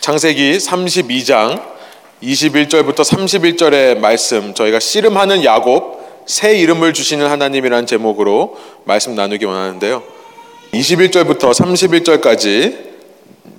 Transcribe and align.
창세기 0.00 0.56
32장 0.56 1.62
21절부터 2.22 3.00
31절의 3.00 3.98
말씀 3.98 4.54
저희가 4.54 4.80
씨름하는 4.80 5.44
야곱 5.44 6.24
새 6.24 6.56
이름을 6.56 6.94
주시는 6.94 7.26
하나님이라는 7.26 7.86
제목으로 7.86 8.56
말씀 8.84 9.14
나누기 9.14 9.44
원하는데요. 9.44 10.02
21절부터 10.72 11.52
31절까지 11.52 12.90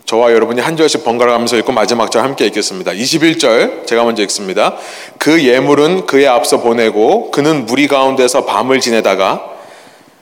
저와 0.05 0.31
여러분이 0.31 0.61
한 0.61 0.75
절씩 0.75 1.03
번갈아 1.03 1.31
가면서 1.31 1.57
읽고 1.57 1.73
마지막 1.73 2.09
절 2.09 2.23
함께 2.23 2.47
읽겠습니다. 2.47 2.91
21절 2.91 3.85
제가 3.85 4.03
먼저 4.03 4.23
읽습니다. 4.23 4.77
그 5.19 5.45
예물은 5.45 6.07
그의 6.07 6.27
앞서 6.27 6.59
보내고 6.59 7.29
그는 7.29 7.67
무리 7.67 7.87
가운데서 7.87 8.45
밤을 8.45 8.79
지내다가 8.79 9.45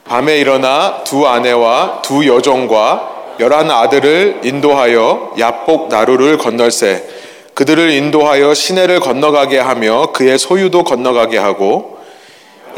밤에 0.04 0.38
일어나 0.38 1.02
두 1.06 1.28
아내와 1.28 2.02
두 2.02 2.28
여종과 2.28 3.19
열한 3.40 3.72
아들을 3.72 4.42
인도하여 4.44 5.36
야복 5.40 5.88
나루를 5.88 6.38
건널세. 6.38 7.04
그들을 7.54 7.92
인도하여 7.92 8.54
시내를 8.54 9.00
건너가게 9.00 9.60
하며 9.60 10.12
그의 10.12 10.38
소유도 10.38 10.84
건너가게 10.84 11.38
하고 11.38 12.00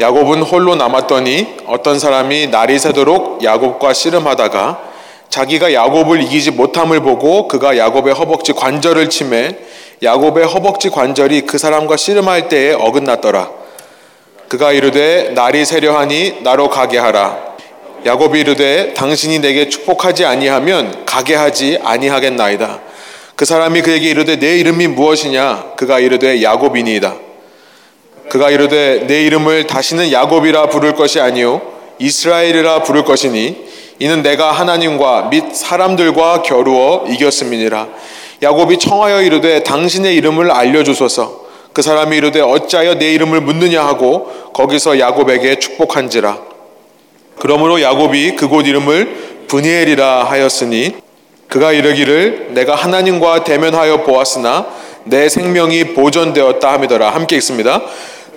야곱은 0.00 0.42
홀로 0.42 0.74
남았더니 0.74 1.56
어떤 1.66 1.98
사람이 1.98 2.48
날이 2.48 2.78
새도록 2.78 3.44
야곱과 3.44 3.92
씨름하다가 3.92 4.92
자기가 5.28 5.72
야곱을 5.72 6.22
이기지 6.22 6.52
못함을 6.52 7.00
보고 7.00 7.48
그가 7.48 7.76
야곱의 7.76 8.14
허벅지 8.14 8.52
관절을 8.52 9.08
치매 9.08 9.56
야곱의 10.02 10.46
허벅지 10.46 10.90
관절이 10.90 11.42
그 11.42 11.58
사람과 11.58 11.96
씨름할 11.96 12.48
때에 12.48 12.72
어긋났더라. 12.72 13.50
그가 14.48 14.72
이르되 14.72 15.30
날이 15.34 15.64
새려하니 15.64 16.42
나로 16.42 16.68
가게 16.68 16.98
하라 16.98 17.51
야곱이 18.04 18.40
이르되 18.40 18.94
당신이 18.94 19.38
내게 19.38 19.68
축복하지 19.68 20.24
아니하면 20.24 21.04
가게 21.06 21.34
하지 21.34 21.78
아니하겠나이다. 21.82 22.80
그 23.36 23.44
사람이 23.44 23.82
그에게 23.82 24.10
이르되 24.10 24.36
내 24.36 24.58
이름이 24.58 24.88
무엇이냐? 24.88 25.74
그가 25.76 26.00
이르되 26.00 26.42
야곱이니이다. 26.42 27.14
그가 28.28 28.50
이르되 28.50 29.06
내 29.06 29.22
이름을 29.24 29.66
다시는 29.66 30.10
야곱이라 30.10 30.68
부를 30.68 30.94
것이 30.94 31.20
아니요 31.20 31.60
이스라엘이라 31.98 32.82
부를 32.82 33.04
것이니 33.04 33.56
이는 33.98 34.22
내가 34.22 34.50
하나님과 34.52 35.28
및 35.30 35.54
사람들과 35.54 36.42
겨루어 36.42 37.04
이겼음이니라. 37.08 37.88
야곱이 38.42 38.78
청하여 38.78 39.22
이르되 39.22 39.62
당신의 39.62 40.16
이름을 40.16 40.50
알려주소서. 40.50 41.42
그 41.72 41.82
사람이 41.82 42.16
이르되 42.16 42.40
어찌하여 42.40 42.94
내 42.94 43.12
이름을 43.12 43.40
묻느냐 43.42 43.84
하고 43.84 44.50
거기서 44.52 44.98
야곱에게 44.98 45.60
축복한지라. 45.60 46.51
그러므로 47.42 47.82
야곱이 47.82 48.36
그곳 48.36 48.68
이름을 48.68 49.46
분이엘이라 49.48 50.26
하였으니 50.30 50.94
그가 51.48 51.72
이르기를 51.72 52.50
내가 52.50 52.76
하나님과 52.76 53.42
대면하여 53.42 54.04
보았으나 54.04 54.68
내 55.02 55.28
생명이 55.28 55.94
보존되었다 55.94 56.72
함이더라. 56.72 57.10
함께 57.10 57.34
읽습니다. 57.38 57.82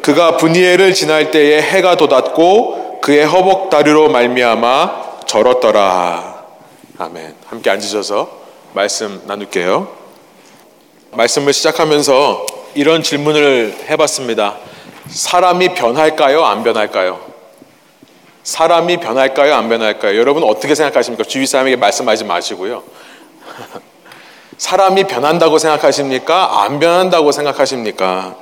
그가 0.02 0.38
분이엘을 0.38 0.96
지날 0.96 1.30
때에 1.30 1.62
해가 1.62 1.98
돋았고 1.98 3.02
그의 3.02 3.28
허벅 3.28 3.70
다리로 3.70 4.10
말미암아 4.10 5.20
절었더라. 5.28 6.44
아멘. 6.98 7.36
함께 7.46 7.70
앉으셔서 7.70 8.28
말씀 8.74 9.22
나눌게요. 9.28 9.88
말씀을 11.12 11.54
시작하면서 11.54 12.48
이런 12.74 13.04
질문을 13.04 13.76
해봤습니다. 13.88 14.56
사람이 15.10 15.76
변할까요? 15.76 16.44
안 16.44 16.64
변할까요? 16.64 17.35
사람이 18.46 18.98
변할까요? 18.98 19.56
안 19.56 19.70
변할까요? 19.70 20.18
여러분 20.20 20.44
어떻게 20.44 20.76
생각하십니까? 20.76 21.24
주위 21.24 21.48
사람에게 21.48 21.78
말씀하지 21.78 22.26
마시고요. 22.26 22.84
사람이 24.58 25.06
변한다고 25.06 25.58
생각하십니까? 25.58 26.62
안 26.62 26.80
변한다고 26.80 27.32
생각하십니까? 27.32 28.36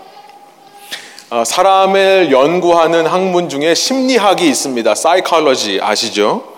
어, 1.29 1.43
사람을 1.45 2.31
연구하는 2.31 3.07
학문 3.07 3.47
중에 3.47 3.73
심리학이 3.73 4.45
있습니다. 4.47 4.93
사이컬러지 4.93 5.79
아시죠? 5.81 6.51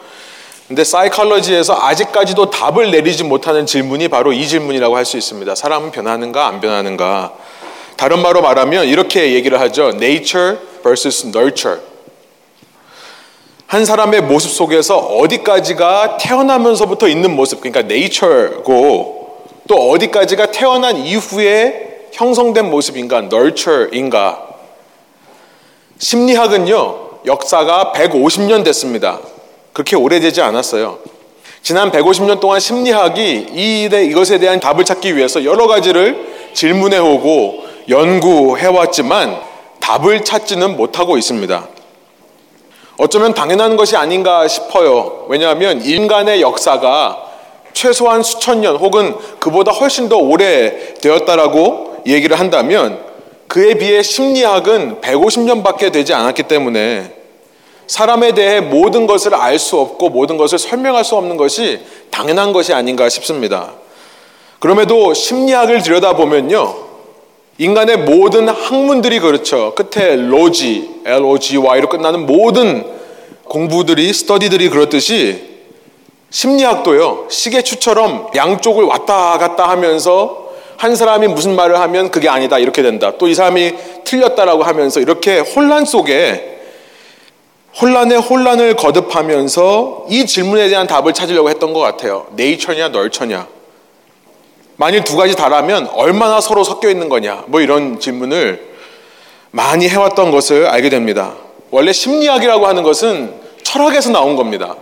근데 0.67 0.83
사이컬러지에서 0.83 1.77
아직까지도 1.79 2.49
답을 2.49 2.89
내리지 2.89 3.23
못하는 3.23 3.67
질문이 3.67 4.07
바로 4.07 4.33
이 4.33 4.47
질문이라고 4.47 4.97
할 4.97 5.05
수 5.05 5.17
있습니다. 5.17 5.53
사람은 5.53 5.91
변하는가 5.91 6.47
안 6.47 6.59
변하는가? 6.59 7.33
다른 7.95 8.23
말로 8.23 8.41
말하면 8.41 8.87
이렇게 8.87 9.33
얘기를 9.33 9.59
하죠. 9.59 9.89
nature 9.89 10.57
versus 10.81 11.27
nurture. 11.27 11.79
한 13.67 13.83
사람의 13.83 14.21
모습 14.21 14.51
속에서 14.51 14.97
어디까지가 14.97 16.17
태어나면서부터 16.17 17.07
있는 17.07 17.35
모습, 17.35 17.61
그러니까 17.61 17.81
네이처고 17.81 19.43
또 19.67 19.89
어디까지가 19.91 20.51
태어난 20.51 20.97
이후에 20.97 22.09
형성된 22.11 22.69
모습인가, 22.69 23.21
널처인가. 23.21 24.47
심리학은요, 25.97 27.05
역사가 27.25 27.93
150년 27.95 28.63
됐습니다. 28.63 29.19
그렇게 29.73 29.95
오래되지 29.95 30.41
않았어요. 30.41 30.99
지난 31.63 31.91
150년 31.91 32.39
동안 32.39 32.59
심리학이 32.59 33.47
이 33.51 33.81
일에 33.83 34.05
이것에 34.05 34.37
대한 34.37 34.59
답을 34.59 34.85
찾기 34.85 35.17
위해서 35.17 35.43
여러 35.43 35.67
가지를 35.67 36.51
질문해 36.53 36.99
오고 36.99 37.63
연구해 37.89 38.67
왔지만 38.67 39.41
답을 39.79 40.23
찾지는 40.23 40.77
못하고 40.77 41.17
있습니다. 41.17 41.67
어쩌면 42.97 43.33
당연한 43.33 43.75
것이 43.75 43.97
아닌가 43.97 44.47
싶어요. 44.47 45.25
왜냐하면 45.27 45.81
인간의 45.81 46.41
역사가 46.41 47.23
최소한 47.73 48.23
수천 48.23 48.61
년 48.61 48.77
혹은 48.77 49.15
그보다 49.39 49.71
훨씬 49.71 50.07
더 50.07 50.17
오래 50.17 50.93
되었다라고 50.95 52.03
얘기를 52.07 52.39
한다면 52.39 53.03
그에 53.47 53.73
비해 53.75 54.01
심리학은 54.01 55.01
150년밖에 55.01 55.91
되지 55.91 56.13
않았기 56.13 56.43
때문에 56.43 57.13
사람에 57.87 58.33
대해 58.33 58.61
모든 58.61 59.05
것을 59.05 59.35
알 59.35 59.59
수 59.59 59.77
없고 59.79 60.09
모든 60.09 60.37
것을 60.37 60.57
설명할 60.57 61.03
수 61.03 61.15
없는 61.15 61.37
것이 61.37 61.81
당연한 62.09 62.53
것이 62.53 62.73
아닌가 62.73 63.09
싶습니다. 63.09 63.73
그럼에도 64.59 65.13
심리학을 65.13 65.83
들여다보면요. 65.83 66.84
인간의 67.57 67.97
모든 67.99 68.49
학문들이 68.49 69.19
그렇죠. 69.19 69.73
끝에 69.75 70.15
로지, 70.17 70.89
L-O-GY로 71.05 71.87
끝나는 71.87 72.25
모든 72.25 72.85
공부들이, 73.45 74.11
스터디들이 74.11 74.69
그렇듯이 74.69 75.55
심리학도요, 76.31 77.27
시계추처럼 77.29 78.31
양쪽을 78.35 78.83
왔다 78.83 79.37
갔다 79.37 79.69
하면서 79.69 80.49
한 80.75 80.97
사람이 80.97 81.27
무슨 81.29 81.55
말을 81.55 81.79
하면 81.79 82.11
그게 82.11 82.27
아니다, 82.27 82.59
이렇게 82.59 82.81
된다. 82.81 83.13
또 83.17 83.27
이 83.27 83.33
사람이 83.33 83.73
틀렸다라고 84.03 84.63
하면서 84.63 84.99
이렇게 84.99 85.39
혼란 85.39 85.85
속에 85.85 86.59
혼란에 87.81 88.15
혼란을 88.15 88.75
거듭하면서 88.75 90.07
이 90.09 90.25
질문에 90.25 90.67
대한 90.67 90.87
답을 90.87 91.13
찾으려고 91.13 91.49
했던 91.49 91.71
것 91.71 91.79
같아요. 91.79 92.27
네이처냐, 92.35 92.89
널처냐. 92.89 93.54
만일 94.77 95.03
두 95.03 95.15
가지 95.15 95.35
다라면 95.35 95.89
얼마나 95.93 96.41
서로 96.41 96.63
섞여 96.63 96.89
있는 96.89 97.09
거냐 97.09 97.45
뭐 97.47 97.61
이런 97.61 97.99
질문을 97.99 98.75
많이 99.51 99.87
해왔던 99.87 100.31
것을 100.31 100.67
알게 100.67 100.89
됩니다. 100.89 101.33
원래 101.71 101.93
심리학이라고 101.93 102.67
하는 102.67 102.83
것은 102.83 103.33
철학에서 103.63 104.11
나온 104.11 104.35
겁니다. 104.35 104.75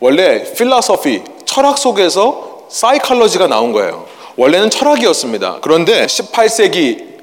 원래 0.00 0.52
필라소피 0.52 1.22
철학 1.44 1.78
속에서 1.78 2.66
사이칼러지가 2.68 3.46
나온 3.46 3.72
거예요. 3.72 4.06
원래는 4.36 4.70
철학이었습니다. 4.70 5.58
그런데 5.60 6.06
18세기 6.06 7.14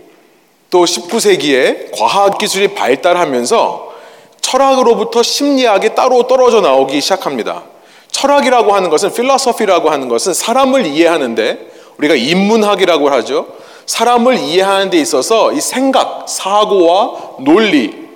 또 0.69 0.85
19세기에 0.85 1.91
과학 1.97 2.37
기술이 2.37 2.69
발달하면서 2.69 3.91
철학으로부터 4.39 5.21
심리학이 5.21 5.93
따로 5.93 6.23
떨어져 6.27 6.61
나오기 6.61 7.01
시작합니다. 7.01 7.63
철학이라고 8.11 8.73
하는 8.73 8.89
것은 8.89 9.13
필라소피라고 9.13 9.89
하는 9.89 10.07
것은 10.07 10.33
사람을 10.33 10.85
이해하는데 10.85 11.70
우리가 11.97 12.15
인문학이라고 12.15 13.09
하죠. 13.09 13.47
사람을 13.85 14.37
이해하는 14.37 14.89
데 14.89 14.97
있어서 14.97 15.51
이 15.51 15.59
생각, 15.59 16.25
사고와 16.27 17.35
논리, 17.39 18.07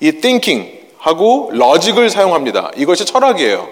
이 0.00 0.12
thinking하고 0.12 1.52
logic을 1.54 2.10
사용합니다. 2.10 2.72
이것이 2.76 3.04
철학이에요. 3.04 3.68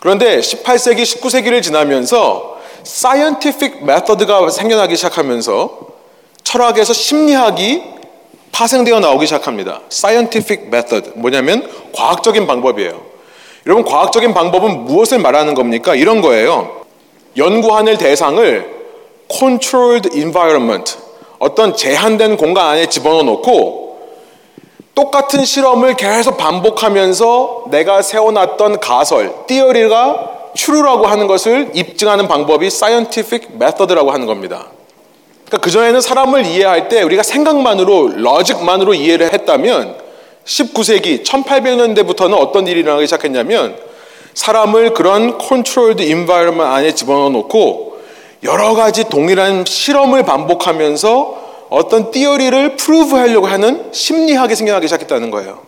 그런데 0.00 0.38
18세기, 0.38 1.02
19세기를 1.02 1.62
지나면서 1.62 2.58
scientific 2.82 3.78
method가 3.82 4.48
생겨나기 4.50 4.96
시작하면서 4.96 5.88
철학에서 6.44 6.92
심리학이 6.92 7.82
파생되어 8.52 9.00
나오기 9.00 9.26
시작합니다. 9.26 9.80
scientific 9.90 10.66
method 10.66 11.12
뭐냐면 11.16 11.68
과학적인 11.94 12.46
방법이에요. 12.46 13.00
여러분 13.66 13.84
과학적인 13.84 14.32
방법은 14.34 14.84
무엇을 14.84 15.18
말하는 15.18 15.54
겁니까? 15.54 15.94
이런 15.94 16.20
거예요. 16.20 16.86
연구하는 17.36 17.96
대상을 17.96 18.78
controlled 19.30 20.10
environment, 20.14 20.96
어떤 21.38 21.76
제한된 21.76 22.36
공간 22.36 22.66
안에 22.66 22.86
집어넣어 22.86 23.22
놓고 23.22 23.88
똑같은 24.94 25.44
실험을 25.44 25.94
계속 25.94 26.36
반복하면서 26.36 27.66
내가 27.70 28.02
세워놨던 28.02 28.80
가설, 28.80 29.32
띠어리가 29.46 30.38
true라고 30.56 31.06
하는 31.06 31.28
것을 31.28 31.70
입증하는 31.74 32.26
방법이 32.26 32.66
scientific 32.66 33.54
method라고 33.54 34.10
하는 34.10 34.26
겁니다. 34.26 34.66
그러니까 35.46 35.58
그전에는 35.58 36.00
사람을 36.00 36.46
이해할 36.46 36.88
때 36.88 37.02
우리가 37.02 37.22
생각만으로, 37.22 38.14
러직만으로 38.16 38.94
이해를 38.94 39.32
했다면 39.32 39.96
19세기, 40.44 41.24
1800년대부터는 41.24 42.36
어떤 42.36 42.66
일이 42.66 42.80
일어나기 42.80 43.06
시작했냐면 43.06 43.76
사람을 44.34 44.94
그런 44.94 45.38
controlled 45.40 46.04
environment 46.04 46.62
안에 46.62 46.94
집어넣어 46.94 47.30
놓고 47.30 47.98
여러 48.44 48.74
가지 48.74 49.08
동일한 49.08 49.64
실험을 49.64 50.22
반복하면서 50.22 51.48
어떤 51.70 52.10
theory를 52.10 52.76
prove 52.76 53.16
하려고 53.16 53.46
하는 53.46 53.88
심리학이 53.92 54.54
생겨나기 54.54 54.86
시작했다는 54.86 55.30
거예요. 55.30 55.60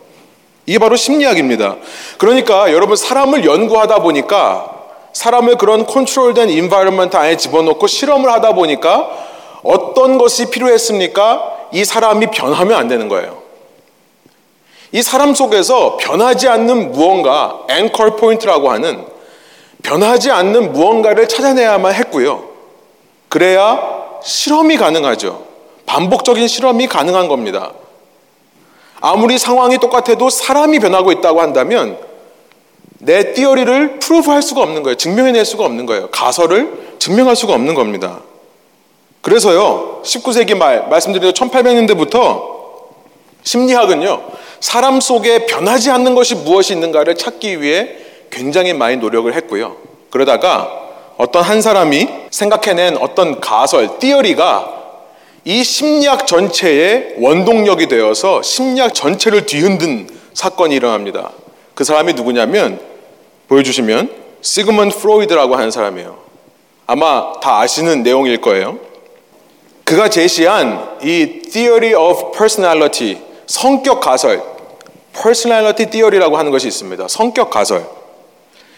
이게 0.66 0.78
바로 0.78 0.96
심리학입니다. 0.96 1.76
그러니까 2.18 2.72
여러분 2.72 2.96
사람을 2.96 3.44
연구하다 3.44 4.00
보니까 4.00 4.70
사람을 5.12 5.56
그런 5.56 5.84
컨트롤된 5.84 6.48
environment 6.48 7.16
안에 7.16 7.36
집어넣고 7.36 7.86
실험을 7.86 8.30
하다 8.30 8.52
보니까 8.52 9.10
어떤 9.62 10.16
것이 10.16 10.50
필요했습니까? 10.50 11.58
이 11.72 11.84
사람이 11.84 12.28
변하면 12.28 12.78
안 12.78 12.88
되는 12.88 13.08
거예요. 13.08 13.39
이 14.92 15.02
사람 15.02 15.34
속에서 15.34 15.96
변하지 15.98 16.48
않는 16.48 16.92
무언가, 16.92 17.60
앵컬 17.68 18.16
포인트라고 18.16 18.70
하는 18.70 19.04
변하지 19.82 20.30
않는 20.30 20.72
무언가를 20.72 21.28
찾아내야만 21.28 21.94
했고요. 21.94 22.48
그래야 23.28 23.80
실험이 24.22 24.76
가능하죠. 24.76 25.44
반복적인 25.86 26.46
실험이 26.48 26.86
가능한 26.86 27.28
겁니다. 27.28 27.72
아무리 29.00 29.38
상황이 29.38 29.78
똑같아도 29.78 30.28
사람이 30.28 30.78
변하고 30.80 31.12
있다고 31.12 31.40
한다면 31.40 31.98
내 32.98 33.32
띠어리를 33.32 33.98
프루브할 33.98 34.42
수가 34.42 34.60
없는 34.62 34.82
거예요. 34.82 34.96
증명해낼 34.96 35.44
수가 35.44 35.64
없는 35.64 35.86
거예요. 35.86 36.10
가설을 36.10 36.96
증명할 36.98 37.34
수가 37.34 37.54
없는 37.54 37.74
겁니다. 37.74 38.20
그래서요, 39.22 40.02
19세기 40.04 40.54
말, 40.56 40.88
말씀드린 40.88 41.32
1800년대부터 41.32 42.59
심리학은요, 43.42 44.22
사람 44.60 45.00
속에 45.00 45.46
변하지 45.46 45.90
않는 45.90 46.14
것이 46.14 46.34
무엇이 46.34 46.72
있는가를 46.74 47.16
찾기 47.16 47.62
위해 47.62 47.88
굉장히 48.30 48.72
많이 48.72 48.96
노력을 48.96 49.32
했고요. 49.32 49.76
그러다가 50.10 50.70
어떤 51.16 51.42
한 51.42 51.60
사람이 51.60 52.08
생각해낸 52.30 52.96
어떤 52.96 53.40
가설, 53.40 53.98
띠어리가 53.98 54.78
이 55.44 55.64
심리학 55.64 56.26
전체의 56.26 57.16
원동력이 57.18 57.88
되어서 57.88 58.42
심리학 58.42 58.94
전체를 58.94 59.46
뒤흔든 59.46 60.08
사건이 60.34 60.74
일어납니다. 60.74 61.32
그 61.74 61.84
사람이 61.84 62.12
누구냐면 62.12 62.80
보여주시면 63.48 64.10
시그먼 64.42 64.90
프로이드라고 64.90 65.56
하는 65.56 65.70
사람이에요. 65.70 66.18
아마 66.86 67.32
다 67.40 67.60
아시는 67.60 68.02
내용일 68.02 68.40
거예요. 68.40 68.78
그가 69.84 70.08
제시한 70.08 70.98
이 71.02 71.42
Theory 71.50 71.94
of 71.94 72.32
Personality, 72.32 73.18
성격 73.50 73.98
가설, 73.98 74.40
Personality 75.12 75.90
Theory라고 75.90 76.38
하는 76.38 76.52
것이 76.52 76.68
있습니다. 76.68 77.08
성격 77.08 77.50
가설. 77.50 77.84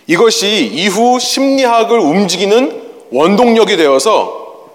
이것이 0.06 0.64
이후 0.72 1.20
심리학을 1.20 1.98
움직이는 1.98 2.82
원동력이 3.10 3.76
되어서 3.76 4.70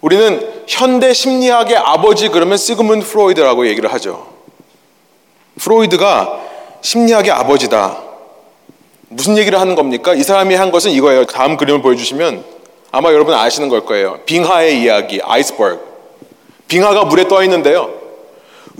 우리는 0.00 0.62
현대 0.68 1.12
심리학의 1.12 1.76
아버지 1.76 2.28
그러면 2.28 2.58
시그문 2.58 3.00
프로이드라고 3.00 3.66
얘기를 3.66 3.92
하죠. 3.92 4.28
프로이드가 5.58 6.40
심리학의 6.82 7.32
아버지다. 7.32 8.04
무슨 9.08 9.36
얘기를 9.36 9.60
하는 9.60 9.74
겁니까? 9.74 10.14
이 10.14 10.22
사람이 10.22 10.54
한 10.54 10.70
것은 10.70 10.92
이거예요. 10.92 11.24
다음 11.26 11.56
그림을 11.56 11.82
보여주시면 11.82 12.44
아마 12.92 13.12
여러분 13.12 13.34
아시는 13.34 13.68
걸 13.68 13.84
거예요. 13.84 14.20
빙하의 14.26 14.80
이야기, 14.80 15.20
아이스버그. 15.20 15.80
빙하가 16.68 17.06
물에 17.06 17.26
떠 17.26 17.42
있는데요. 17.42 17.99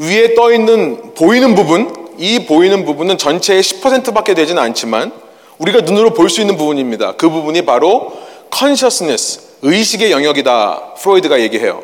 위에 0.00 0.34
떠 0.34 0.50
있는 0.52 1.12
보이는 1.14 1.54
부분, 1.54 1.92
이 2.16 2.46
보이는 2.46 2.84
부분은 2.86 3.18
전체의 3.18 3.62
10%밖에 3.62 4.32
되지는 4.34 4.62
않지만 4.62 5.12
우리가 5.58 5.82
눈으로 5.82 6.14
볼 6.14 6.30
수 6.30 6.40
있는 6.40 6.56
부분입니다. 6.56 7.12
그 7.12 7.28
부분이 7.28 7.66
바로 7.66 8.12
consciousness, 8.54 9.40
의식의 9.62 10.10
영역이다. 10.10 10.94
프로이드가 10.94 11.40
얘기해요. 11.40 11.82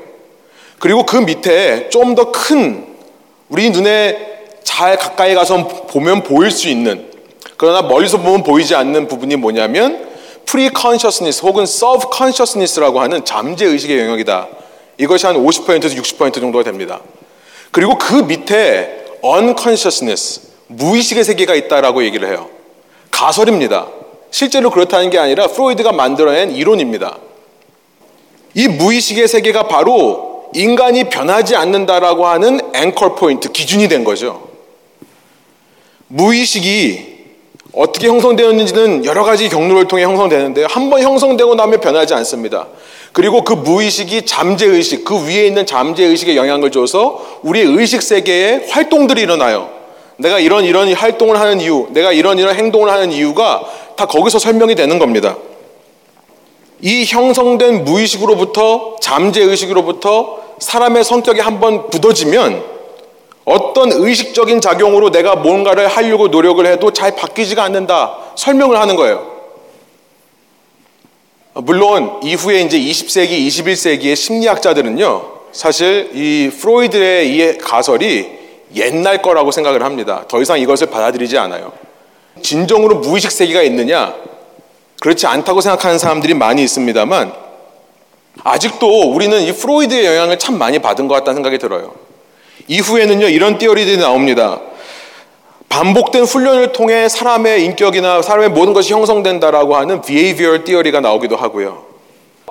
그리고 0.78 1.04
그 1.04 1.16
밑에 1.16 1.90
좀 1.90 2.14
더 2.14 2.32
큰 2.32 2.86
우리 3.50 3.68
눈에 3.70 4.16
잘 4.64 4.96
가까이 4.96 5.34
가서 5.34 5.68
보면 5.68 6.22
보일 6.22 6.50
수 6.50 6.68
있는 6.68 7.10
그러나 7.58 7.82
멀리서 7.82 8.18
보면 8.18 8.42
보이지 8.42 8.74
않는 8.74 9.08
부분이 9.08 9.36
뭐냐면 9.36 10.06
pre-consciousness 10.46 11.44
혹은 11.44 11.66
subconsciousness라고 11.66 13.00
하는 13.00 13.24
잠재 13.24 13.66
의식의 13.66 13.98
영역이다. 14.00 14.48
이것이 14.98 15.26
한 15.26 15.36
50%에서 15.36 15.94
60% 15.96 16.40
정도가 16.40 16.64
됩니다. 16.64 17.00
그리고 17.76 17.98
그 17.98 18.14
밑에 18.14 19.04
unconsciousness 19.22 20.40
무의식의 20.68 21.24
세계가 21.24 21.54
있다라고 21.54 22.04
얘기를 22.04 22.26
해요. 22.26 22.48
가설입니다. 23.10 23.88
실제로 24.30 24.70
그렇다는 24.70 25.10
게 25.10 25.18
아니라 25.18 25.46
프로이드가 25.48 25.92
만들어낸 25.92 26.52
이론입니다. 26.52 27.18
이 28.54 28.66
무의식의 28.68 29.28
세계가 29.28 29.68
바로 29.68 30.48
인간이 30.54 31.10
변하지 31.10 31.54
않는다라고 31.54 32.26
하는 32.26 32.60
anchor 32.74 33.14
point, 33.14 33.52
기준이 33.52 33.88
된 33.88 34.04
거죠. 34.04 34.48
무의식이 36.08 37.16
어떻게 37.74 38.08
형성되었는지는 38.08 39.04
여러 39.04 39.22
가지 39.22 39.50
경로를 39.50 39.86
통해 39.86 40.04
형성되는데요. 40.04 40.66
한 40.70 40.88
번 40.88 41.02
형성되고 41.02 41.54
나면 41.54 41.80
변하지 41.80 42.14
않습니다. 42.14 42.68
그리고 43.16 43.44
그 43.44 43.54
무의식이 43.54 44.26
잠재의식, 44.26 45.02
그 45.02 45.26
위에 45.26 45.46
있는 45.46 45.64
잠재의식에 45.64 46.36
영향을 46.36 46.70
줘서 46.70 47.18
우리의 47.44 47.64
의식 47.64 48.02
세계에 48.02 48.66
활동들이 48.68 49.22
일어나요. 49.22 49.70
내가 50.18 50.38
이런 50.38 50.66
이런 50.66 50.92
활동을 50.92 51.40
하는 51.40 51.62
이유, 51.62 51.86
내가 51.92 52.12
이런 52.12 52.38
이런 52.38 52.54
행동을 52.54 52.90
하는 52.90 53.12
이유가 53.12 53.64
다 53.96 54.04
거기서 54.04 54.38
설명이 54.38 54.74
되는 54.74 54.98
겁니다. 54.98 55.34
이 56.82 57.06
형성된 57.06 57.84
무의식으로부터 57.84 58.96
잠재의식으로부터 59.00 60.40
사람의 60.58 61.02
성격이 61.02 61.40
한번 61.40 61.88
굳어지면 61.88 62.62
어떤 63.46 63.92
의식적인 63.92 64.60
작용으로 64.60 65.08
내가 65.08 65.36
뭔가를 65.36 65.88
하려고 65.88 66.28
노력을 66.28 66.66
해도 66.66 66.92
잘 66.92 67.16
바뀌지가 67.16 67.62
않는다. 67.62 68.14
설명을 68.34 68.78
하는 68.78 68.94
거예요. 68.94 69.35
물론 71.62 72.20
이후에 72.22 72.62
이제 72.62 72.78
20세기, 72.78 73.46
21세기의 73.46 74.14
심리학자들은요. 74.14 75.36
사실 75.52 76.10
이 76.12 76.50
프로이드의 76.50 77.34
이 77.34 77.58
가설이 77.58 78.28
옛날 78.74 79.22
거라고 79.22 79.50
생각을 79.50 79.82
합니다. 79.82 80.24
더 80.28 80.42
이상 80.42 80.60
이것을 80.60 80.88
받아들이지 80.88 81.38
않아요. 81.38 81.72
진정으로 82.42 82.96
무의식 82.96 83.30
세계가 83.30 83.62
있느냐? 83.62 84.14
그렇지 85.00 85.26
않다고 85.26 85.62
생각하는 85.62 85.98
사람들이 85.98 86.34
많이 86.34 86.62
있습니다만 86.62 87.32
아직도 88.44 89.12
우리는 89.12 89.40
이 89.40 89.52
프로이드의 89.52 90.04
영향을 90.04 90.38
참 90.38 90.58
많이 90.58 90.78
받은 90.78 91.08
것 91.08 91.14
같다는 91.14 91.36
생각이 91.36 91.58
들어요. 91.58 91.94
이후에는요, 92.68 93.28
이런 93.28 93.56
theory들이 93.56 93.96
나옵니다. 93.96 94.60
반복된 95.68 96.24
훈련을 96.24 96.72
통해 96.72 97.08
사람의 97.08 97.64
인격이나 97.64 98.22
사람의 98.22 98.50
모든 98.50 98.72
것이 98.72 98.92
형성된다라고 98.92 99.76
하는 99.76 100.00
behavior 100.00 100.64
theory가 100.64 101.00
나오기도 101.00 101.36
하고요. 101.36 101.84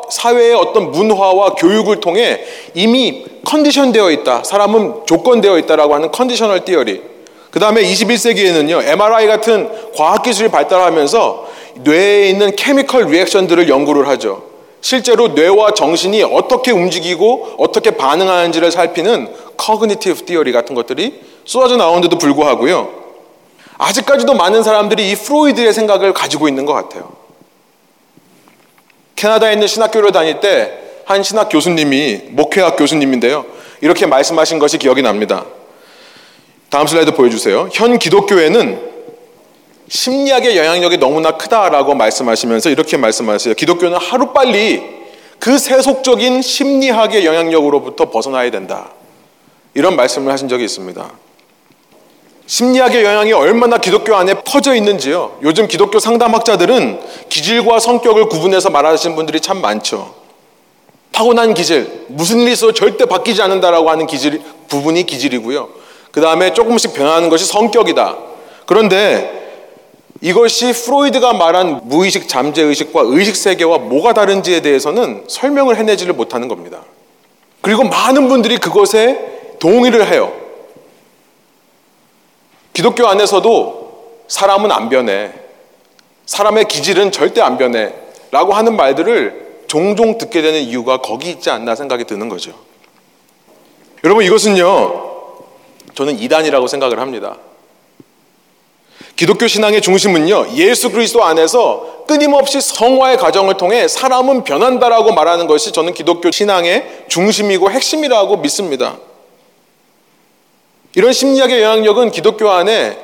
사회의 0.09 0.53
어떤 0.53 0.91
문화와 0.91 1.55
교육을 1.55 1.99
통해 1.99 2.41
이미 2.73 3.25
컨디션 3.45 3.91
되어 3.91 4.11
있다. 4.11 4.43
사람은 4.43 5.05
조건되어 5.05 5.57
있다라고 5.59 5.95
하는 5.95 6.11
conditional 6.11 6.65
theory. 6.65 7.01
그 7.49 7.59
다음에 7.59 7.81
21세기에는요, 7.83 8.83
MRI 8.85 9.27
같은 9.27 9.69
과학기술이 9.95 10.49
발달하면서 10.49 11.47
뇌에 11.83 12.29
있는 12.29 12.55
chemical 12.55 13.05
reaction들을 13.05 13.69
연구를 13.69 14.07
하죠. 14.09 14.43
실제로 14.81 15.29
뇌와 15.29 15.73
정신이 15.73 16.21
어떻게 16.23 16.71
움직이고 16.71 17.55
어떻게 17.57 17.91
반응하는지를 17.91 18.71
살피는 18.71 19.33
cognitive 19.57 20.25
theory 20.25 20.51
같은 20.51 20.75
것들이 20.75 21.21
쏟아져 21.45 21.77
나오는데도 21.77 22.17
불구하고요. 22.17 23.04
아직까지도 23.77 24.33
많은 24.33 24.63
사람들이 24.63 25.11
이 25.11 25.15
프로이드의 25.15 25.73
생각을 25.73 26.13
가지고 26.13 26.47
있는 26.47 26.65
것 26.65 26.73
같아요. 26.73 27.13
캐나다에 29.15 29.53
있는 29.53 29.67
신학교를 29.67 30.11
다닐 30.11 30.39
때 30.39 30.85
한 31.05 31.21
신학 31.21 31.49
교수님이 31.49 32.21
목회학 32.31 32.75
교수님인데요. 32.75 33.45
이렇게 33.81 34.07
말씀하신 34.07 34.59
것이 34.59 34.77
기억이 34.77 35.01
납니다. 35.01 35.45
다음 36.69 36.87
슬라이드 36.87 37.11
보여주세요. 37.13 37.69
현 37.71 37.99
기독교에는 37.99 38.95
심리학의 39.87 40.57
영향력이 40.57 40.97
너무나 40.97 41.37
크다라고 41.37 41.93
말씀하시면서 41.93 42.71
이렇게 42.71 42.97
말씀하세요. 42.97 43.53
기독교는 43.53 43.97
하루빨리 43.97 44.81
그 45.37 45.59
세속적인 45.59 46.41
심리학의 46.41 47.23
영향력으로부터 47.23 48.09
벗어나야 48.09 48.49
된다. 48.49 48.89
이런 49.75 49.95
말씀을 49.95 50.33
하신 50.33 50.49
적이 50.49 50.65
있습니다. 50.65 51.11
심리학의 52.47 53.03
영향이 53.03 53.33
얼마나 53.33 53.77
기독교 53.77 54.15
안에 54.15 54.35
퍼져 54.45 54.75
있는지요. 54.75 55.39
요즘 55.41 55.67
기독교 55.67 55.99
상담학자들은 55.99 56.99
기질과 57.29 57.79
성격을 57.79 58.29
구분해서 58.29 58.69
말하시는 58.69 59.15
분들이 59.15 59.39
참 59.39 59.61
많죠. 59.61 60.13
타고난 61.11 61.53
기질, 61.53 62.05
무슨 62.07 62.41
일이 62.41 62.51
있어도 62.51 62.73
절대 62.73 63.05
바뀌지 63.05 63.41
않는다라고 63.41 63.89
하는 63.89 64.05
기질, 64.05 64.41
부분이 64.67 65.05
기질이고요. 65.05 65.69
그 66.11 66.21
다음에 66.21 66.53
조금씩 66.53 66.93
변하는 66.93 67.29
것이 67.29 67.45
성격이다. 67.45 68.17
그런데 68.65 69.43
이것이 70.21 70.71
프로이드가 70.73 71.33
말한 71.33 71.81
무의식 71.85 72.27
잠재의식과 72.27 73.01
의식 73.05 73.35
세계와 73.35 73.79
뭐가 73.79 74.13
다른지에 74.13 74.61
대해서는 74.61 75.23
설명을 75.27 75.77
해내지를 75.77 76.13
못하는 76.13 76.47
겁니다. 76.47 76.83
그리고 77.61 77.83
많은 77.83 78.27
분들이 78.27 78.57
그것에 78.57 79.57
동의를 79.59 80.07
해요. 80.11 80.44
기독교 82.75 83.07
안에서도 83.07 84.25
사람은 84.27 84.69
안 84.69 84.89
변해. 84.89 85.31
사람의 86.25 86.65
기질은 86.65 87.13
절대 87.13 87.39
안 87.39 87.57
변해. 87.57 87.93
라고 88.31 88.53
하는 88.53 88.75
말들을 88.75 89.63
종종 89.67 90.17
듣게 90.17 90.41
되는 90.41 90.59
이유가 90.59 90.97
거기 90.97 91.29
있지 91.29 91.49
않나 91.49 91.73
생각이 91.73 92.03
드는 92.03 92.27
거죠. 92.27 92.51
여러분, 94.03 94.25
이것은요, 94.25 95.13
저는 95.93 96.19
이단이라고 96.19 96.67
생각을 96.67 96.99
합니다. 96.99 97.37
기독교 99.15 99.47
신앙의 99.47 99.81
중심은요, 99.81 100.55
예수 100.55 100.91
그리스도 100.91 101.23
안에서 101.23 102.03
끊임없이 102.07 102.59
성화의 102.59 103.15
과정을 103.15 103.55
통해 103.55 103.87
사람은 103.87 104.43
변한다라고 104.43 105.13
말하는 105.13 105.47
것이 105.47 105.71
저는 105.71 105.93
기독교 105.93 106.29
신앙의 106.29 107.05
중심이고 107.07 107.71
핵심이라고 107.71 108.35
믿습니다. 108.37 108.97
이런 110.95 111.11
심리학의 111.11 111.61
영향력은 111.61 112.11
기독교 112.11 112.49
안에 112.49 112.97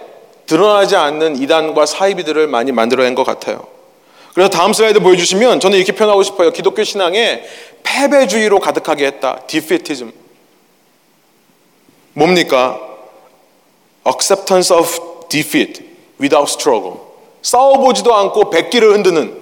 드러나지 0.48 0.95
않는 0.95 1.41
이단과 1.41 1.86
사이비들을 1.86 2.48
많이 2.48 2.71
만들어낸 2.71 3.15
것 3.15 3.24
같아요. 3.25 3.67
그래서 4.33 4.50
다음 4.50 4.71
슬라이드 4.71 5.01
보여주시면 5.01 5.60
저는 5.60 5.77
이렇게 5.77 5.91
표현하고 5.93 6.24
싶어요. 6.24 6.51
기독교 6.51 6.83
신앙에 6.83 7.43
패배주의로 7.83 8.60
가득하게 8.60 9.05
했다. 9.07 9.41
디피티즘. 9.48 10.12
뭡니까? 12.13 12.79
acceptance 14.07 14.74
of 14.75 15.27
defeat 15.29 15.83
without 16.19 16.50
struggle. 16.50 17.00
싸워보지도 17.41 18.13
않고 18.15 18.50
백기를 18.50 18.93
흔드는 18.93 19.38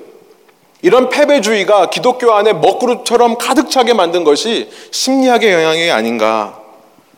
이런 0.82 1.10
패배주의가 1.10 1.90
기독교 1.90 2.34
안에 2.34 2.54
먹그릇처럼 2.54 3.38
가득 3.38 3.70
차게 3.70 3.94
만든 3.94 4.24
것이 4.24 4.70
심리학의 4.92 5.54
영향이 5.54 5.92
아닌가 5.92 6.62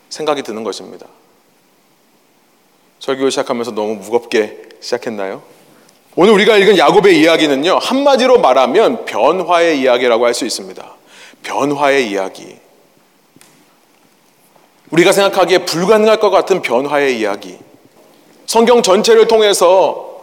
생각이 0.10 0.44
드는 0.44 0.64
것입니다. 0.64 1.08
설교 3.02 3.32
시작하면서 3.32 3.72
너무 3.72 3.96
무겁게 3.96 4.60
시작했나요? 4.80 5.42
오늘 6.16 6.34
우리가 6.34 6.56
읽은 6.58 6.78
야곱의 6.78 7.20
이야기는요, 7.20 7.80
한마디로 7.80 8.40
말하면 8.40 9.06
변화의 9.06 9.80
이야기라고 9.82 10.26
할 10.26 10.36
수 10.36 10.46
있습니다. 10.46 10.86
변화의 11.42 12.12
이야기. 12.12 12.58
우리가 14.92 15.12
생각하기에 15.12 15.66
불가능할 15.66 16.20
것 16.20 16.30
같은 16.30 16.62
변화의 16.62 17.18
이야기. 17.20 17.58
성경 18.46 18.84
전체를 18.84 19.28
통해서 19.28 20.22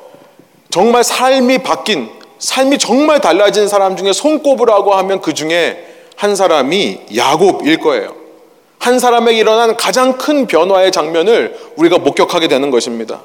정말 0.70 1.02
삶이 1.02 1.64
바뀐, 1.64 2.08
삶이 2.38 2.78
정말 2.78 3.20
달라진 3.20 3.66
사람 3.66 3.97
중에 3.97 4.12
손꼽으라고 4.12 4.94
하면 4.94 5.20
그 5.20 5.35
중에 5.35 5.85
한 6.14 6.37
사람이 6.37 7.06
야곱일 7.16 7.80
거예요. 7.80 8.27
한 8.78 8.99
사람에게 8.99 9.38
일어난 9.38 9.76
가장 9.76 10.16
큰 10.18 10.47
변화의 10.47 10.92
장면을 10.92 11.58
우리가 11.76 11.99
목격하게 11.99 12.49
되는 12.49 12.70
것입니다. 12.70 13.20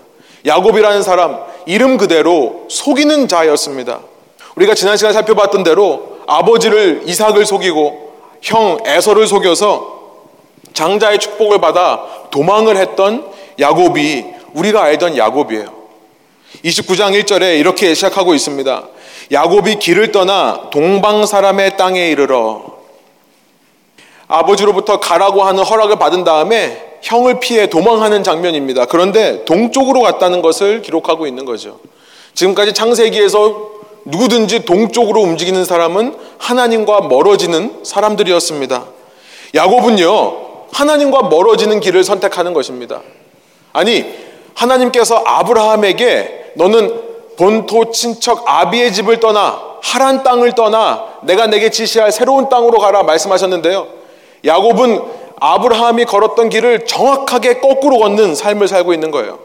야곱이라는 0.45 1.03
사람 1.03 1.39
이름 1.65 1.97
그대로 1.97 2.65
속이는 2.69 3.27
자였습니다. 3.27 3.99
우리가 4.55 4.75
지난 4.75 4.97
시간에 4.97 5.13
살펴봤던 5.13 5.63
대로 5.63 6.19
아버지를 6.27 7.03
이삭을 7.05 7.45
속이고 7.45 8.13
형 8.41 8.77
에서를 8.85 9.27
속여서 9.27 9.93
장자의 10.73 11.19
축복을 11.19 11.61
받아 11.61 12.03
도망을 12.31 12.77
했던 12.77 13.25
야곱이 13.59 14.25
우리가 14.53 14.83
알던 14.83 15.17
야곱이에요. 15.17 15.83
29장 16.65 17.19
1절에 17.23 17.59
이렇게 17.59 17.93
시작하고 17.93 18.33
있습니다. 18.33 18.83
야곱이 19.31 19.79
길을 19.79 20.11
떠나 20.11 20.69
동방 20.71 21.25
사람의 21.25 21.77
땅에 21.77 22.09
이르러 22.09 22.72
아버지로부터 24.27 24.99
가라고 24.99 25.43
하는 25.43 25.63
허락을 25.63 25.97
받은 25.97 26.23
다음에 26.23 26.97
형을 27.01 27.39
피해 27.39 27.67
도망하는 27.67 28.23
장면입니다. 28.23 28.85
그런데 28.85 29.43
동쪽으로 29.45 30.01
갔다는 30.01 30.41
것을 30.41 30.81
기록하고 30.81 31.27
있는 31.27 31.45
거죠. 31.45 31.79
지금까지 32.33 32.73
창세기에서 32.73 33.71
누구든지 34.05 34.65
동쪽으로 34.65 35.21
움직이는 35.21 35.65
사람은 35.65 36.15
하나님과 36.37 37.01
멀어지는 37.01 37.83
사람들이었습니다. 37.83 38.85
야곱은요, 39.55 40.37
하나님과 40.71 41.23
멀어지는 41.23 41.79
길을 41.79 42.03
선택하는 42.03 42.53
것입니다. 42.53 43.01
아니, 43.71 44.05
하나님께서 44.55 45.21
아브라함에게 45.25 46.53
너는 46.55 47.01
본토 47.37 47.91
친척 47.91 48.43
아비의 48.45 48.93
집을 48.93 49.19
떠나 49.19 49.59
하란 49.81 50.23
땅을 50.23 50.53
떠나 50.53 51.05
내가 51.23 51.47
네게 51.47 51.69
지시할 51.69 52.11
새로운 52.11 52.49
땅으로 52.49 52.79
가라 52.79 53.03
말씀하셨는데요. 53.03 54.02
야곱은 54.45 55.01
아브라함이 55.39 56.05
걸었던 56.05 56.49
길을 56.49 56.85
정확하게 56.85 57.59
거꾸로 57.59 57.99
걷는 57.99 58.35
삶을 58.35 58.67
살고 58.67 58.93
있는 58.93 59.11
거예요. 59.11 59.39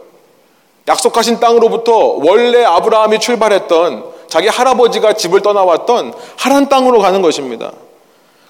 약속하신 0.87 1.40
땅으로부터 1.40 2.19
원래 2.23 2.64
아브라함이 2.64 3.19
출발했던 3.21 4.05
자기 4.28 4.49
할아버지가 4.49 5.14
집을 5.14 5.43
떠나왔던 5.43 6.14
하란 6.37 6.69
땅으로 6.69 6.99
가는 7.00 7.23
것입니다. 7.23 7.73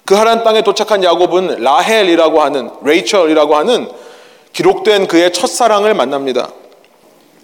그 0.05 0.15
하란 0.15 0.43
땅에 0.43 0.61
도착한 0.61 1.03
야곱은 1.03 1.61
라헬이라고 1.61 2.41
하는 2.41 2.71
레이첼이라고 2.81 3.55
하는 3.55 3.89
기록된 4.53 5.07
그의 5.07 5.31
첫사랑을 5.31 5.93
만납니다. 5.93 6.49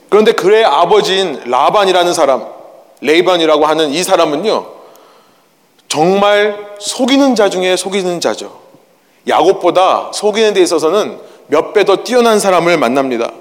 그런데 0.09 0.31
그의 0.31 0.63
아버지인 0.65 1.43
라반이라는 1.45 2.13
사람, 2.13 2.45
레이반이라고 3.01 3.65
하는 3.65 3.89
이 3.89 4.01
사람은요, 4.01 4.65
정말 5.87 6.75
속이는 6.79 7.35
자 7.35 7.49
중에 7.49 7.75
속이는 7.75 8.19
자죠. 8.19 8.64
야곱보다 9.27 10.11
속이는 10.13 10.53
데 10.53 10.61
있어서는 10.61 11.19
몇 11.47 11.73
배 11.73 11.83
더 11.83 11.97
뛰어난 11.97 12.39
사람을 12.39 12.77
만납니다. 12.77 13.31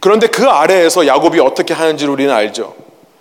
그런데 0.00 0.26
그 0.26 0.46
아래에서 0.48 1.06
야곱이 1.06 1.40
어떻게 1.40 1.72
하는지를 1.74 2.12
우리는 2.12 2.32
알죠. 2.32 2.74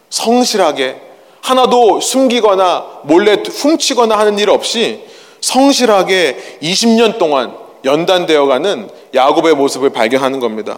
성실하게 0.09 0.97
하나도 1.41 1.99
숨기거나 2.01 2.85
몰래 3.03 3.33
훔치거나 3.45 4.17
하는 4.17 4.37
일 4.39 4.49
없이 4.49 5.03
성실하게 5.41 6.57
20년 6.61 7.17
동안 7.17 7.55
연단되어 7.85 8.45
가는 8.45 8.89
야곱의 9.13 9.55
모습을 9.55 9.89
발견하는 9.91 10.39
겁니다. 10.39 10.77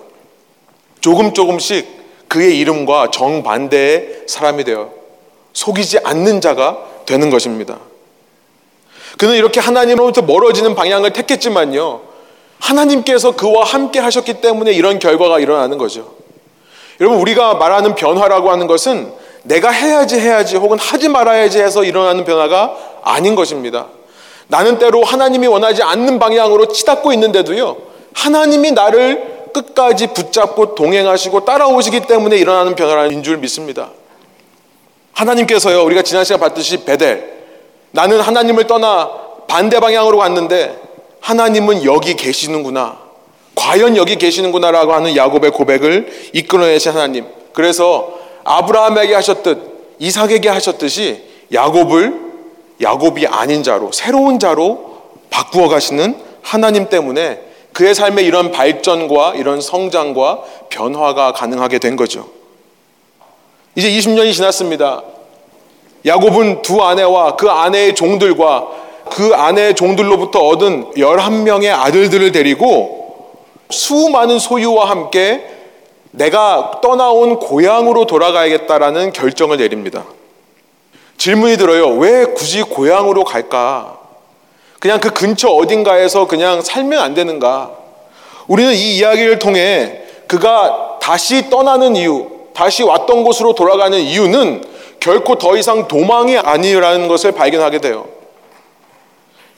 조금 1.02 1.34
조금씩 1.34 2.04
그의 2.30 2.58
이름과 2.60 3.12
정반대의 3.12 4.24
사람이 4.28 4.64
되어 4.64 4.90
속이지 5.54 6.00
않는 6.04 6.40
자가 6.42 6.78
되는 7.06 7.30
것입니다. 7.30 7.78
그는 9.18 9.36
이렇게 9.36 9.60
하나님으로부터 9.60 10.22
멀어지는 10.22 10.76
방향을 10.76 11.12
택했지만요. 11.12 12.02
하나님께서 12.60 13.36
그와 13.36 13.66
함께 13.66 14.00
하셨기 14.00 14.36
때문에 14.36 14.72
이런 14.72 15.00
결과가 15.00 15.40
일어나는 15.40 15.78
거죠. 15.78 16.14
여러분, 17.00 17.20
우리가 17.20 17.56
말하는 17.56 17.96
변화라고 17.96 18.52
하는 18.52 18.68
것은 18.68 19.12
내가 19.44 19.70
해야지 19.70 20.20
해야지 20.20 20.56
혹은 20.56 20.80
하지 20.80 21.10
말아야지 21.10 21.60
해서 21.60 21.84
일어나는 21.84 22.24
변화가 22.24 22.78
아닌 23.04 23.36
것입니다. 23.36 23.88
나는 24.48 24.78
때로 24.78 25.04
하나님이 25.04 25.48
원하지 25.48 25.84
않는 25.84 26.20
방향으로 26.20 26.68
치닫고 26.68 27.12
있는데도요, 27.14 27.78
하나님이 28.14 28.72
나를 28.72 29.50
끝까지 29.54 30.08
붙잡고 30.08 30.76
동행하시고 30.76 31.46
따라오시기 31.46 32.02
때문에 32.02 32.38
일어나는 32.38 32.76
변화라는 32.76 33.24
줄 33.24 33.38
믿습니다. 33.38 33.92
하나님께서요, 35.14 35.84
우리가 35.84 36.02
지난 36.02 36.24
시간 36.24 36.40
봤듯이 36.40 36.86
베델, 36.86 37.43
나는 37.94 38.20
하나님을 38.20 38.66
떠나 38.66 39.10
반대 39.48 39.80
방향으로 39.80 40.18
갔는데 40.18 40.80
하나님은 41.22 41.86
여기 41.86 42.16
계시는구나. 42.16 42.98
과연 43.56 43.96
여기 43.98 44.16
계시는구나라고 44.16 44.94
하는 44.94 45.16
야곱의 45.16 45.52
고백을 45.52 46.32
이끌어내신 46.34 46.92
하나님. 46.92 47.26
그래서 47.54 48.20
아브라함에게 48.44 49.14
하셨듯 49.14 49.96
이삭에게 50.00 50.50
하셨듯이 50.50 51.24
야곱을 51.54 52.20
야곱이 52.82 53.28
아닌 53.28 53.62
자로 53.62 53.92
새로운 53.92 54.40
자로 54.40 55.04
바꾸어 55.30 55.70
가시는 55.70 56.18
하나님 56.42 56.90
때문에 56.90 57.42
그의 57.74 57.94
삶에 57.94 58.24
이런 58.24 58.52
발전과 58.52 59.36
이런 59.36 59.62
성장과 59.62 60.44
변화가 60.70 61.34
가능하게 61.34 61.78
된 61.78 61.96
거죠. 61.96 62.28
이제 63.76 63.88
20년이 63.90 64.34
지났습니다. 64.34 65.04
야곱은 66.06 66.62
두 66.62 66.84
아내와 66.84 67.36
그 67.36 67.50
아내의 67.50 67.96
종들과 67.96 68.68
그 69.10 69.34
아내의 69.34 69.76
종들로부터 69.76 70.40
얻은 70.40 70.92
11명의 70.96 71.72
아들들을 71.72 72.32
데리고 72.32 73.32
수많은 73.70 74.40
소유와 74.40 74.90
함께 74.90 75.44
내가 76.12 76.80
떠나온 76.82 77.40
고향으로 77.40 78.06
돌아가야겠다라는 78.06 79.14
결정을 79.14 79.58
내립니다. 79.58 80.06
질문이 81.18 81.58
들어요. 81.58 81.88
왜 81.90 82.26
굳이 82.26 82.62
고향으로 82.62 83.24
갈까? 83.24 83.98
그냥 84.80 85.00
그 85.00 85.12
근처 85.12 85.50
어딘가에서 85.50 86.28
그냥 86.28 86.62
살면 86.62 87.00
안 87.00 87.14
되는가? 87.14 87.72
우리는 88.48 88.74
이 88.74 88.98
이야기를 88.98 89.40
통해 89.40 90.02
그가 90.28 91.00
다시 91.02 91.50
떠나는 91.50 91.96
이유, 91.96 92.28
다시 92.54 92.84
왔던 92.84 93.24
곳으로 93.24 93.56
돌아가는 93.56 93.98
이유는 93.98 94.64
결코 95.04 95.36
더 95.36 95.58
이상 95.58 95.90
도망이 95.90 96.38
아니라는 96.38 97.10
것을 97.10 97.34
발견하게 97.34 97.80
돼요. 97.80 98.06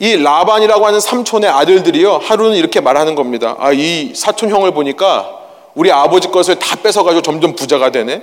이 0.00 0.16
라반이라고 0.16 0.84
하는 0.84 0.98
삼촌의 0.98 1.48
아들들이요, 1.48 2.18
하루는 2.18 2.56
이렇게 2.56 2.80
말하는 2.80 3.14
겁니다. 3.14 3.54
아, 3.60 3.70
이 3.72 4.12
사촌 4.12 4.50
형을 4.50 4.72
보니까 4.72 5.30
우리 5.76 5.92
아버지 5.92 6.28
것을 6.32 6.56
다 6.58 6.74
뺏어가지고 6.74 7.22
점점 7.22 7.54
부자가 7.54 7.90
되네? 7.90 8.22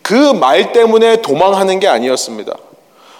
그 0.00 0.14
말 0.32 0.72
때문에 0.72 1.22
도망하는 1.22 1.80
게 1.80 1.88
아니었습니다. 1.88 2.54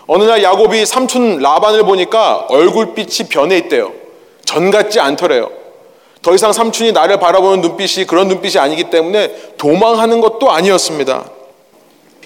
어느 0.07 0.23
날 0.23 0.41
야곱이 0.43 0.87
삼촌 0.87 1.39
라반을 1.39 1.83
보니까 1.83 2.47
얼굴빛이 2.49 3.29
변해 3.31 3.57
있대요. 3.57 3.93
전 4.45 4.71
같지 4.71 5.01
않더래요. 5.01 5.51
더 6.23 6.35
이상 6.35 6.53
삼촌이 6.53 6.93
나를 6.93 7.19
바라보는 7.19 7.63
눈빛이 7.63 8.07
그런 8.07 8.29
눈빛이 8.29 8.59
아니기 8.59 8.85
때문에 8.91 9.55
도망하는 9.59 10.21
것도 10.21 10.53
아니었습니다. 10.53 11.25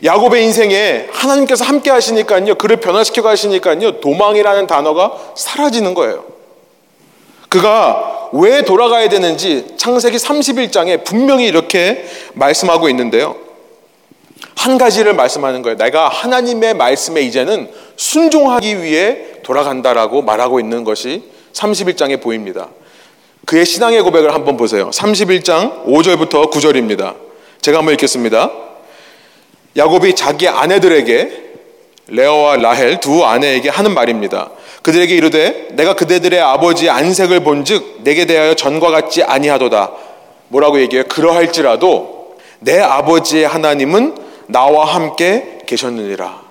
야곱의 0.05 0.45
인생에 0.45 1.09
하나님께서 1.11 1.65
함께 1.65 1.91
하시니까요. 1.91 2.55
그를 2.55 2.77
변화시켜 2.77 3.23
가시니까요. 3.23 4.01
도망이라는 4.01 4.67
단어가 4.67 5.13
사라지는 5.37 5.95
거예요. 5.95 6.25
그가 7.49 8.31
왜 8.33 8.63
돌아가야 8.63 9.09
되는지 9.09 9.75
창세기 9.77 10.17
31장에 10.19 11.05
분명히 11.05 11.47
이렇게 11.47 12.05
말씀하고 12.35 12.89
있는데요. 12.91 13.37
한 14.57 14.77
가지를 14.77 15.15
말씀하는 15.15 15.63
거예요. 15.63 15.77
내가 15.79 16.09
하나님의 16.09 16.75
말씀에 16.75 17.23
이제는 17.23 17.71
순종하기 17.97 18.83
위해 18.83 19.19
돌아간다라고 19.43 20.23
말하고 20.23 20.61
있는 20.61 20.85
것이 20.85 21.23
31장에 21.53 22.21
보입니다. 22.21 22.69
그의 23.47 23.65
신앙의 23.65 24.03
고백을 24.03 24.35
한번 24.35 24.57
보세요. 24.57 24.91
31장 24.91 25.87
5절부터 25.87 26.51
9절입니다. 26.53 27.15
제가 27.63 27.79
한번 27.79 27.95
읽겠습니다. 27.95 28.68
야곱이 29.79 30.15
자기 30.15 30.49
아내들에게 30.49 31.49
레어와 32.09 32.57
라헬 32.57 33.01
두 33.01 33.25
아내에게 33.25 33.69
하는 33.69 33.95
말입니다. 33.95 34.51
그들에게 34.83 35.15
이르되 35.15 35.69
내가 35.73 35.95
그대들의 35.95 36.41
아버지 36.41 36.91
안색을 36.91 37.41
본즉 37.41 38.01
내게 38.03 38.27
대하여 38.27 38.55
전과 38.55 38.91
같지 38.91 39.23
아니하도다. 39.23 39.93
뭐라고 40.49 40.81
얘기해요? 40.81 41.05
그러할지라도 41.09 42.37
내 42.61 42.81
아버지의 42.81 43.47
하나님은 43.47 44.17
나와 44.47 44.85
함께 44.85 45.59
계셨느니라. 45.67 46.43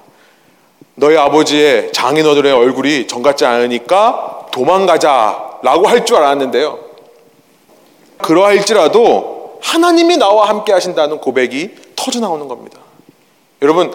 너희 0.96 1.17
아버지의 1.17 1.91
장인어들의 1.91 2.51
얼굴이 2.51 3.07
전 3.07 3.22
같지 3.22 3.46
않으니까 3.46 4.48
도망가자라고 4.51 5.88
할 5.88 6.05
줄 6.05 6.17
알았는데요. 6.17 6.79
그러할지라도 8.19 9.60
하나님이 9.62 10.17
나와 10.17 10.50
함께 10.50 10.72
하신다는 10.72 11.19
고백이 11.19 11.72
터져 11.96 12.19
나오는 12.19 12.48
겁니다. 12.48 12.79
여러분, 13.62 13.94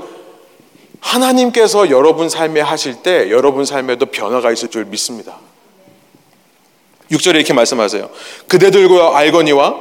하나님께서 1.00 1.90
여러분 1.90 2.28
삶에 2.28 2.60
하실 2.60 3.02
때 3.02 3.30
여러분 3.30 3.64
삶에도 3.64 4.06
변화가 4.06 4.52
있을 4.52 4.68
줄 4.68 4.84
믿습니다. 4.86 5.36
6절에 7.10 7.36
이렇게 7.36 7.52
말씀하세요. 7.52 8.08
그대들과 8.48 9.18
알거니와 9.18 9.74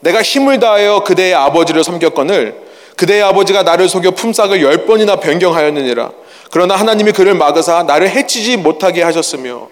내가 0.00 0.20
힘을 0.20 0.58
다하여 0.58 1.04
그대의 1.04 1.34
아버지를 1.34 1.84
섬겼거늘 1.84 2.60
그대의 2.96 3.22
아버지가 3.22 3.62
나를 3.62 3.88
속여 3.88 4.12
품삯을 4.12 4.62
열 4.62 4.86
번이나 4.86 5.16
변경하였느니라. 5.16 6.10
그러나 6.50 6.74
하나님이 6.74 7.12
그를 7.12 7.34
막으사 7.34 7.84
나를 7.84 8.10
해치지 8.10 8.56
못하게 8.56 9.02
하셨으며 9.02 9.68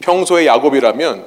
평소에 0.00 0.46
야곱이라면 0.46 1.26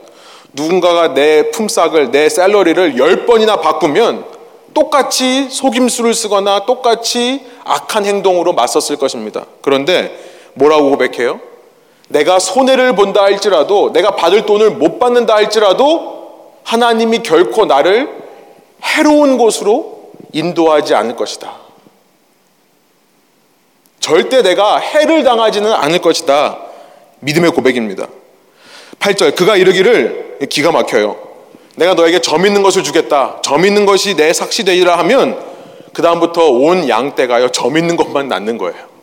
누군가가 0.54 1.14
내 1.14 1.52
품삯을 1.52 2.12
내 2.12 2.30
셀러리를 2.30 2.98
열 2.98 3.26
번이나 3.26 3.58
바꾸면 3.58 4.26
똑같이 4.74 5.50
속임수를 5.50 6.14
쓰거나 6.14 6.66
똑같이 6.66 7.46
악한 7.64 8.06
행동으로 8.06 8.54
맞섰을 8.54 8.98
것입니다. 8.98 9.46
그런데 9.62 10.18
뭐라고 10.54 10.90
고백해요? 10.90 11.40
내가 12.10 12.40
손해를 12.40 12.96
본다 12.96 13.24
할지라도 13.24 13.92
내가 13.94 14.16
받을 14.16 14.46
돈을 14.46 14.72
못 14.72 15.00
받는다 15.00 15.36
할지라도 15.36 16.54
하나님이 16.64 17.20
결코 17.20 17.66
나를 17.66 18.10
해로운 18.84 19.38
곳으로 19.38 20.12
인도하지 20.32 20.94
않을 20.96 21.16
것이다. 21.16 21.64
절대 24.00 24.42
내가 24.42 24.78
해를 24.78 25.24
당하지는 25.24 25.72
않을 25.72 26.00
것이다. 26.00 26.60
믿음의 27.22 27.52
고백입니다. 27.52 28.08
8절 29.00 29.36
그가 29.36 29.56
이르기를 29.56 30.40
기가 30.50 30.72
막혀요. 30.72 31.33
내가 31.76 31.94
너에게 31.96 32.22
점 32.22 32.46
있는 32.46 32.62
것을 32.64 32.84
주겠다. 32.84 33.42
점 33.42 33.66
있는 33.66 33.86
것이 33.86 34.16
내 34.16 34.32
삭시 34.32 34.64
되리라 34.64 34.98
하면 35.00 35.44
그 35.94 36.02
다음부터 36.02 36.50
온 36.50 36.88
양떼가요 36.88 37.50
점 37.50 37.78
있는 37.78 37.96
것만 37.96 38.28
낳는 38.28 38.58
거예요. 38.58 38.94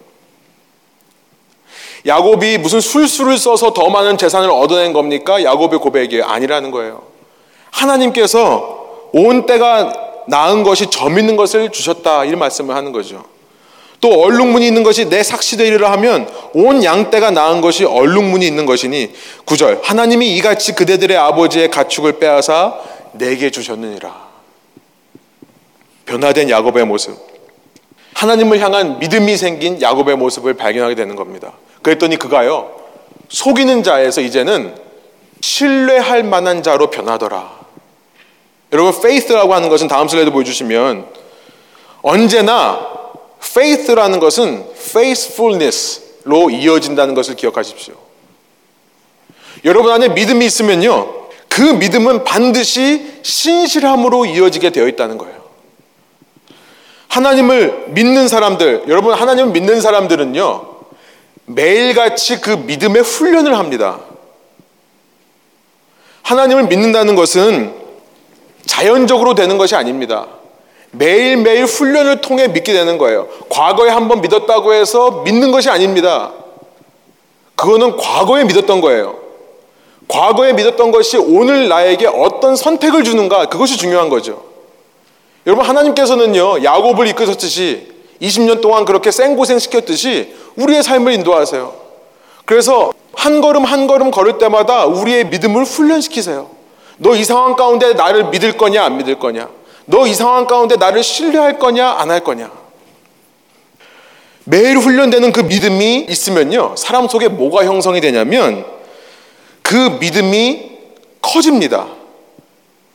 야곱이 2.06 2.59
무슨 2.59 2.80
술수를 2.80 3.37
써서 3.37 3.72
더 3.72 3.90
많은 3.90 4.16
재산을 4.16 4.50
얻어낸 4.50 4.92
겁니까? 4.92 5.42
야곱의 5.42 5.80
고백이 5.80 6.22
아니라는 6.22 6.70
거예요. 6.70 7.02
하나님께서 7.70 9.09
온 9.12 9.46
때가 9.46 9.92
낳은 10.26 10.62
것이 10.62 10.88
점 10.90 11.18
있는 11.18 11.37
것을 11.37 11.70
주셨다 11.70 12.24
이런 12.24 12.38
말씀을 12.38 12.74
하는 12.74 12.92
거죠. 12.92 13.24
또 14.00 14.22
얼룩무늬 14.22 14.66
있는 14.66 14.82
것이 14.82 15.08
내 15.08 15.22
삭시되리라 15.22 15.92
하면 15.92 16.28
온 16.54 16.82
양떼가 16.82 17.30
낳은 17.30 17.60
것이 17.60 17.84
얼룩무늬 17.84 18.46
있는 18.46 18.64
것이니 18.64 19.12
구절 19.44 19.80
하나님이 19.82 20.34
이같이 20.36 20.74
그대들의 20.74 21.16
아버지의 21.16 21.70
가축을 21.70 22.18
빼앗아 22.18 22.80
내게 23.12 23.50
주셨느니라. 23.50 24.30
변화된 26.06 26.48
야곱의 26.50 26.86
모습. 26.86 27.16
하나님을 28.14 28.58
향한 28.60 28.98
믿음이 28.98 29.36
생긴 29.36 29.80
야곱의 29.80 30.16
모습을 30.16 30.54
발견하게 30.54 30.94
되는 30.94 31.14
겁니다. 31.14 31.52
그랬더니 31.82 32.16
그가요. 32.16 32.72
속이는 33.28 33.82
자에서 33.82 34.20
이제는 34.20 34.74
신뢰할 35.40 36.24
만한 36.24 36.62
자로 36.62 36.90
변하더라. 36.90 37.60
여러분 38.72 38.94
faith라고 38.94 39.54
하는 39.54 39.68
것은 39.68 39.88
다음 39.88 40.08
슬라이드 40.08 40.30
보여 40.30 40.44
주시면 40.44 41.06
언제나 42.02 42.99
faith라는 43.42 44.20
것은 44.20 44.64
faithfulness로 44.76 46.50
이어진다는 46.50 47.14
것을 47.14 47.37
기억하십시오. 47.37 47.94
여러분 49.64 49.92
안에 49.92 50.09
믿음이 50.09 50.44
있으면요. 50.46 51.20
그 51.48 51.62
믿음은 51.62 52.24
반드시 52.24 53.20
신실함으로 53.22 54.26
이어지게 54.26 54.70
되어 54.70 54.87
있다는 54.88 55.18
거예요. 55.18 55.40
하나님을 57.09 57.87
믿는 57.88 58.29
사람들, 58.29 58.85
여러분 58.87 59.14
하나님을 59.14 59.50
믿는 59.53 59.81
사람들은요. 59.81 60.70
매일같이 61.46 62.40
그 62.40 62.50
믿음의 62.50 63.03
훈련을 63.03 63.59
합니다. 63.59 64.00
하나님을 66.22 66.68
믿는다는 66.68 67.16
것은 67.16 67.74
자연적으로 68.64 69.35
되는 69.35 69.59
것이 69.59 69.74
아닙니다. 69.74 70.29
매일매일 70.92 71.64
훈련을 71.64 72.20
통해 72.20 72.48
믿게 72.48 72.72
되는 72.72 72.98
거예요. 72.98 73.29
과거에 73.48 73.90
한번 73.90 74.20
믿었다고 74.20 74.72
해서 74.74 75.22
믿는 75.24 75.53
것이 75.53 75.70
아닙니다. 75.70 76.33
그거는 77.55 77.96
과거에 77.96 78.44
믿었던 78.44 78.81
거예요. 78.81 79.16
과거에 80.09 80.53
믿었던 80.53 80.90
것이 80.90 81.16
오늘 81.18 81.68
나에게 81.68 82.07
어떤 82.07 82.57
선택을 82.57 83.05
주는가 83.05 83.46
그것이 83.46 83.76
중요한 83.76 84.09
거죠. 84.09 84.42
여러분 85.46 85.64
하나님께서는요 85.64 86.64
야곱을 86.64 87.07
이끄셨듯이 87.09 87.92
20년 88.20 88.61
동안 88.61 88.85
그렇게 88.85 89.11
생고생 89.11 89.59
시켰듯이 89.59 90.35
우리의 90.57 90.83
삶을 90.83 91.12
인도하세요. 91.12 91.72
그래서 92.44 92.92
한 93.14 93.40
걸음 93.40 93.64
한 93.64 93.87
걸음 93.87 94.11
걸을 94.11 94.38
때마다 94.38 94.87
우리의 94.87 95.26
믿음을 95.29 95.64
훈련시키세요. 95.64 96.50
너 96.98 97.14
이 97.14 97.24
상황 97.24 97.57
가운데 97.57 97.94
나를 97.94 98.24
믿을 98.24 98.57
거냐 98.57 98.85
안 98.85 98.98
믿을 98.98 99.18
거냐? 99.18 99.48
너 99.90 100.07
이 100.07 100.14
상황 100.14 100.46
가운데 100.46 100.76
나를 100.76 101.03
신뢰할 101.03 101.59
거냐, 101.59 101.88
안 101.98 102.11
할 102.11 102.22
거냐. 102.22 102.50
매일 104.44 104.79
훈련되는 104.79 105.33
그 105.33 105.40
믿음이 105.40 106.07
있으면요. 106.09 106.74
사람 106.76 107.09
속에 107.09 107.29
뭐가 107.29 107.64
형성이 107.64 108.00
되냐면 108.00 108.64
그 109.62 109.74
믿음이 110.00 110.70
커집니다. 111.20 111.88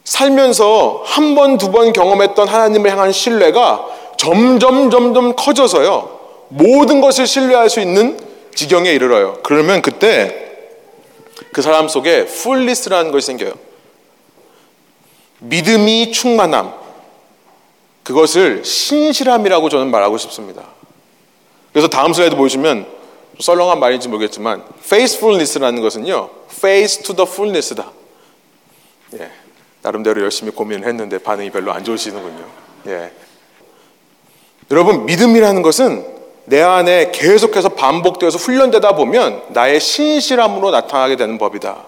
살면서 0.04 1.02
한 1.06 1.36
번, 1.36 1.58
두 1.58 1.72
번 1.72 1.94
경험했던 1.94 2.48
하나님을 2.48 2.92
향한 2.92 3.12
신뢰가 3.12 3.86
점점, 4.18 4.90
점점 4.90 5.36
커져서요. 5.36 6.20
모든 6.50 7.02
것을 7.02 7.26
신뢰할 7.28 7.70
수 7.70 7.80
있는 7.80 8.20
지경에 8.54 8.92
이르러요. 8.92 9.40
그러면 9.44 9.82
그때 9.82 10.44
그 11.52 11.62
사람 11.62 11.88
속에 11.88 12.26
풀리스라는 12.26 13.12
것이 13.12 13.28
생겨요. 13.28 13.54
믿음이 15.40 16.12
충만함, 16.12 16.74
그것을 18.06 18.64
신실함이라고 18.64 19.68
저는 19.68 19.90
말하고 19.90 20.18
싶습니다. 20.20 20.64
그래서 21.74 21.88
다음 21.88 22.14
슬라이드 22.14 22.36
보시면 22.36 22.86
썰렁한 23.40 23.80
말인지 23.80 24.08
모르겠지만 24.08 24.64
faithfulness라는 24.80 25.82
것은요. 25.82 26.30
face 26.52 27.04
to 27.04 27.16
the 27.16 27.30
fullness다. 27.30 27.92
예. 29.20 29.32
나름대로 29.82 30.22
열심히 30.22 30.52
고민을 30.52 30.88
했는데 30.88 31.18
반응이 31.18 31.50
별로 31.50 31.74
안 31.74 31.84
좋으시는군요. 31.84 32.46
예. 32.88 33.12
여러분 34.70 35.06
믿음이라는 35.06 35.62
것은 35.64 36.06
내 36.46 36.62
안에 36.62 37.12
계속해서 37.12 37.70
반복되어서 37.70 38.38
훈련되다 38.38 38.96
보면 38.96 39.42
나의 39.50 39.80
신실함으로 39.80 40.70
나타나게 40.70 41.16
되는 41.16 41.40
법이다. 41.40 41.84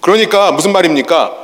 그러니까 0.00 0.52
무슨 0.52 0.72
말입니까? 0.72 1.36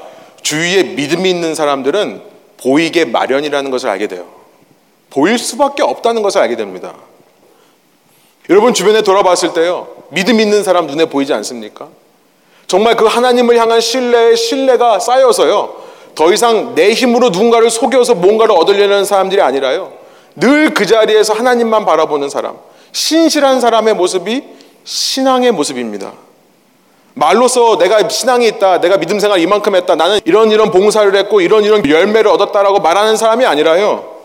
주위에 0.43 0.85
믿음이 0.85 1.29
있는 1.29 1.57
사람들은 1.57 2.36
보이게 2.67 3.05
마련이라는 3.05 3.71
것을 3.71 3.89
알게 3.89 4.09
돼요. 4.09 4.27
보일 5.11 5.39
수밖에 5.39 5.85
없다는 5.85 6.23
것을 6.23 6.41
알게 6.41 6.57
됩니다. 6.57 6.95
여러분 8.51 8.75
주변에 8.75 9.03
돌아봤을 9.03 9.53
때요. 9.55 9.87
믿음 10.11 10.41
있는 10.41 10.65
사람 10.65 10.89
눈에 10.89 11.05
보이지 11.05 11.33
않습니까? 11.33 11.89
정말 12.67 12.97
그 12.97 13.05
하나님을 13.05 13.57
향한 13.57 13.81
신뢰의 13.81 14.37
신뢰가 14.37 14.99
쌓여서요. 14.99 15.77
더 16.17 16.33
이상 16.33 16.75
내 16.75 16.93
힘으로 16.93 17.31
누군가를 17.31 17.71
속여서 17.71 18.17
뭔가를 18.17 18.57
얻으려는 18.57 19.05
사람들이 19.05 19.41
아니라요. 19.41 19.93
늘 20.35 20.75
그 20.75 20.87
자리에서 20.87 21.35
하나님만 21.35 21.85
바라보는 21.85 22.29
사람, 22.29 22.59
신실한 22.91 23.61
사람의 23.61 23.95
모습이 23.95 24.43
신앙의 24.83 25.53
모습입니다. 25.53 26.13
말로써 27.19 27.79
내가 27.79 28.07
신앙이 28.11 28.47
있다, 28.47 28.81
내가 28.81 28.99
믿음 28.99 29.19
생활 29.19 29.41
이만큼 29.41 29.75
했다, 29.75 29.95
나는 29.95 30.21
이런 30.27 30.51
이런 30.51 30.71
봉사를 30.71 31.15
했고 31.17 31.41
이런 31.41 31.65
이런 31.65 31.89
열매를 31.89 32.31
얻었다라고 32.31 32.81
말하는 32.81 33.17
사람이 33.17 33.47
아니라요. 33.47 34.17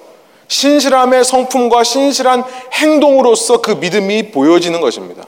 신실함의 0.50 1.24
성품과 1.24 1.86
신실한 1.86 2.44
행동으로서 2.74 3.62
그 3.62 3.72
믿음이 3.72 4.32
보여지는 4.32 4.82
것입니다. 4.82 5.24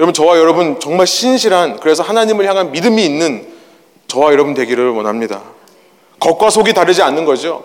여러분 0.00 0.12
저와 0.12 0.38
여러분 0.38 0.80
정말 0.80 1.06
신실한 1.06 1.78
그래서 1.78 2.02
하나님을 2.02 2.44
향한 2.48 2.72
믿음이 2.72 3.04
있는 3.04 3.46
저와 4.08 4.32
여러분 4.32 4.54
되기를 4.54 4.90
원합니다. 4.90 5.42
겉과 6.18 6.50
속이 6.50 6.74
다르지 6.74 7.02
않는 7.02 7.24
거죠. 7.24 7.62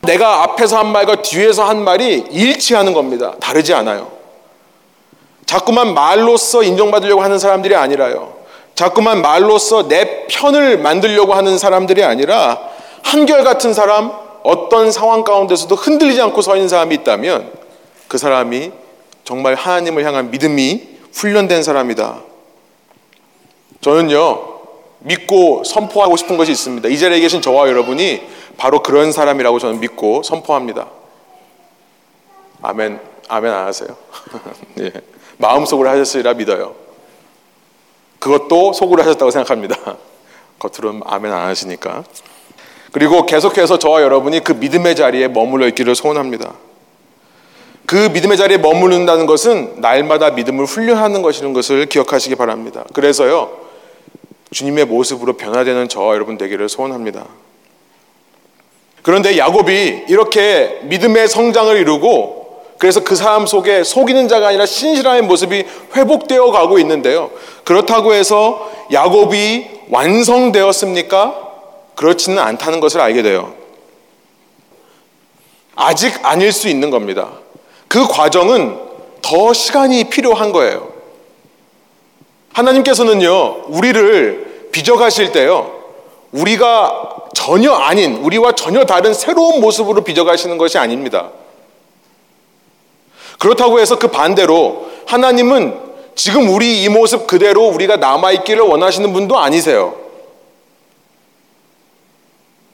내가 0.00 0.42
앞에서 0.42 0.78
한 0.78 0.90
말과 0.90 1.22
뒤에서 1.22 1.62
한 1.62 1.84
말이 1.84 2.24
일치하는 2.32 2.92
겁니다. 2.92 3.34
다르지 3.38 3.72
않아요. 3.72 4.23
자꾸만 5.46 5.94
말로써 5.94 6.62
인정받으려고 6.62 7.22
하는 7.22 7.38
사람들이 7.38 7.74
아니라요. 7.74 8.34
자꾸만 8.74 9.22
말로써 9.22 9.88
내 9.88 10.26
편을 10.26 10.78
만들려고 10.78 11.34
하는 11.34 11.58
사람들이 11.58 12.02
아니라 12.02 12.60
한결같은 13.02 13.72
사람, 13.72 14.12
어떤 14.42 14.90
상황 14.90 15.24
가운데서도 15.24 15.74
흔들리지 15.74 16.20
않고 16.20 16.42
서 16.42 16.56
있는 16.56 16.68
사람이 16.68 16.94
있다면 16.96 17.52
그 18.08 18.18
사람이 18.18 18.72
정말 19.24 19.54
하나님을 19.54 20.04
향한 20.04 20.30
믿음이 20.30 20.88
훈련된 21.12 21.62
사람이다. 21.62 22.20
저는요, 23.80 24.54
믿고 25.00 25.62
선포하고 25.64 26.16
싶은 26.16 26.36
것이 26.36 26.50
있습니다. 26.52 26.88
이 26.88 26.98
자리에 26.98 27.20
계신 27.20 27.42
저와 27.42 27.68
여러분이 27.68 28.22
바로 28.56 28.82
그런 28.82 29.12
사람이라고 29.12 29.58
저는 29.58 29.80
믿고 29.80 30.22
선포합니다. 30.22 30.88
아멘, 32.62 33.00
아멘 33.28 33.52
안 33.52 33.66
하세요? 33.66 33.88
예. 34.80 34.92
마음속으로 35.38 35.88
하셨으리라 35.88 36.34
믿어요. 36.34 36.74
그것도 38.18 38.72
속으로 38.72 39.02
하셨다고 39.02 39.30
생각합니다. 39.30 39.76
겉으로는 40.58 41.02
아멘 41.04 41.32
안 41.32 41.48
하시니까. 41.48 42.04
그리고 42.92 43.26
계속해서 43.26 43.78
저와 43.78 44.02
여러분이 44.02 44.44
그 44.44 44.52
믿음의 44.52 44.96
자리에 44.96 45.28
머물러 45.28 45.66
있기를 45.68 45.94
소원합니다. 45.94 46.54
그 47.86 48.08
믿음의 48.12 48.36
자리에 48.36 48.58
머무른다는 48.58 49.26
것은 49.26 49.80
날마다 49.80 50.30
믿음을 50.30 50.64
훈련하는 50.64 51.20
것이라는 51.20 51.52
것을 51.52 51.86
기억하시기 51.86 52.34
바랍니다. 52.36 52.84
그래서요, 52.94 53.64
주님의 54.52 54.86
모습으로 54.86 55.34
변화되는 55.34 55.88
저와 55.88 56.14
여러분 56.14 56.38
되기를 56.38 56.68
소원합니다. 56.68 57.26
그런데 59.02 59.36
야곱이 59.36 60.04
이렇게 60.08 60.80
믿음의 60.84 61.28
성장을 61.28 61.76
이루고 61.76 62.43
그래서 62.78 63.04
그 63.04 63.16
사람 63.16 63.46
속에 63.46 63.84
속이는 63.84 64.28
자가 64.28 64.48
아니라 64.48 64.66
신실함의 64.66 65.22
모습이 65.22 65.64
회복되어 65.94 66.50
가고 66.50 66.78
있는데요. 66.78 67.30
그렇다고 67.64 68.14
해서 68.14 68.70
야곱이 68.92 69.66
완성되었습니까? 69.90 71.42
그렇지는 71.94 72.38
않다는 72.38 72.80
것을 72.80 73.00
알게 73.00 73.22
돼요. 73.22 73.54
아직 75.76 76.14
아닐 76.24 76.52
수 76.52 76.68
있는 76.68 76.90
겁니다. 76.90 77.30
그 77.88 78.06
과정은 78.06 78.78
더 79.22 79.52
시간이 79.52 80.04
필요한 80.04 80.52
거예요. 80.52 80.92
하나님께서는요, 82.52 83.64
우리를 83.68 84.68
빚어가실 84.72 85.32
때요, 85.32 85.72
우리가 86.32 87.28
전혀 87.34 87.72
아닌, 87.72 88.16
우리와 88.16 88.52
전혀 88.52 88.84
다른 88.84 89.14
새로운 89.14 89.60
모습으로 89.60 90.02
빚어가시는 90.02 90.58
것이 90.58 90.78
아닙니다. 90.78 91.30
그렇다고 93.44 93.78
해서 93.78 93.98
그 93.98 94.08
반대로 94.08 94.86
하나님은 95.04 95.78
지금 96.14 96.48
우리 96.48 96.82
이 96.82 96.88
모습 96.88 97.26
그대로 97.26 97.66
우리가 97.66 97.96
남아있기를 97.98 98.62
원하시는 98.62 99.12
분도 99.12 99.38
아니세요. 99.38 99.94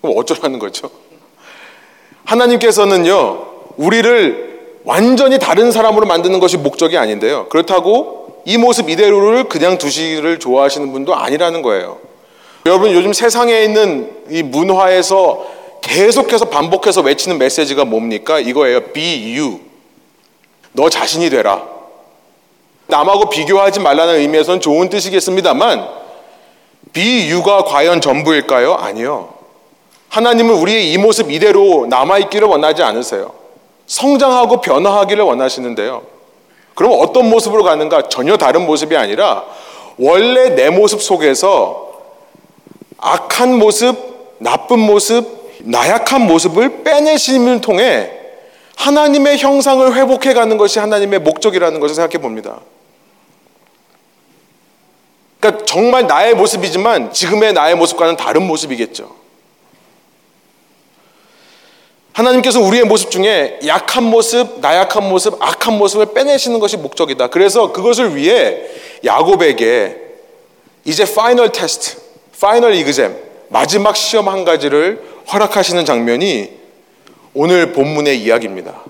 그럼 0.00 0.16
어쩌라는 0.16 0.60
거죠? 0.60 0.88
하나님께서는요, 2.24 3.46
우리를 3.78 4.60
완전히 4.84 5.40
다른 5.40 5.72
사람으로 5.72 6.06
만드는 6.06 6.38
것이 6.38 6.56
목적이 6.56 6.98
아닌데요. 6.98 7.48
그렇다고 7.48 8.42
이 8.44 8.56
모습 8.56 8.90
이대로를 8.90 9.48
그냥 9.48 9.76
두시기를 9.76 10.38
좋아하시는 10.38 10.92
분도 10.92 11.16
아니라는 11.16 11.62
거예요. 11.62 11.98
여러분, 12.66 12.92
요즘 12.92 13.12
세상에 13.12 13.64
있는 13.64 14.08
이 14.30 14.44
문화에서 14.44 15.44
계속해서 15.82 16.44
반복해서 16.44 17.00
외치는 17.00 17.38
메시지가 17.38 17.86
뭡니까? 17.86 18.38
이거예요. 18.38 18.92
Be 18.92 19.36
you. 19.36 19.69
너 20.72 20.88
자신이 20.88 21.30
되라. 21.30 21.62
남하고 22.86 23.30
비교하지 23.30 23.80
말라는 23.80 24.16
의미에서는 24.16 24.60
좋은 24.60 24.88
뜻이겠습니다만 24.88 25.88
비유가 26.92 27.64
과연 27.64 28.00
전부일까요? 28.00 28.74
아니요. 28.74 29.34
하나님은 30.08 30.54
우리의 30.56 30.92
이 30.92 30.98
모습 30.98 31.30
이대로 31.30 31.86
남아있기를 31.88 32.48
원하지 32.48 32.82
않으세요. 32.82 33.32
성장하고 33.86 34.60
변화하기를 34.60 35.22
원하시는데요. 35.22 36.02
그럼 36.74 36.96
어떤 37.00 37.28
모습으로 37.30 37.62
가는가? 37.62 38.08
전혀 38.08 38.36
다른 38.36 38.66
모습이 38.66 38.96
아니라 38.96 39.44
원래 39.98 40.50
내 40.50 40.70
모습 40.70 41.02
속에서 41.02 41.92
악한 42.98 43.54
모습, 43.54 44.36
나쁜 44.38 44.80
모습, 44.80 45.40
나약한 45.60 46.26
모습을 46.26 46.82
빼내심을 46.82 47.60
통해 47.60 48.19
하나님의 48.80 49.36
형상을 49.36 49.94
회복해 49.94 50.32
가는 50.32 50.56
것이 50.56 50.78
하나님의 50.78 51.18
목적이라는 51.20 51.80
것을 51.80 51.94
생각해 51.94 52.16
봅니다. 52.18 52.60
그러니까 55.38 55.64
정말 55.66 56.06
나의 56.06 56.34
모습이지만 56.34 57.12
지금의 57.12 57.52
나의 57.52 57.74
모습과는 57.74 58.16
다른 58.16 58.46
모습이겠죠. 58.46 59.14
하나님께서 62.14 62.60
우리의 62.60 62.84
모습 62.84 63.10
중에 63.10 63.60
약한 63.66 64.04
모습, 64.04 64.60
나약한 64.60 65.08
모습, 65.08 65.36
악한 65.40 65.76
모습을 65.76 66.14
빼내시는 66.14 66.58
것이 66.58 66.78
목적이다. 66.78 67.28
그래서 67.28 67.72
그것을 67.72 68.16
위해 68.16 68.62
야곱에게 69.04 69.96
이제 70.86 71.04
final 71.14 71.52
test, 71.52 71.98
final 72.40 72.74
exam, 72.74 73.14
마지막 73.48 73.94
시험 73.94 74.28
한 74.28 74.44
가지를 74.44 75.02
허락하시는 75.32 75.84
장면이 75.84 76.59
오늘 77.34 77.72
본문의 77.72 78.20
이야기입니다. 78.20 78.82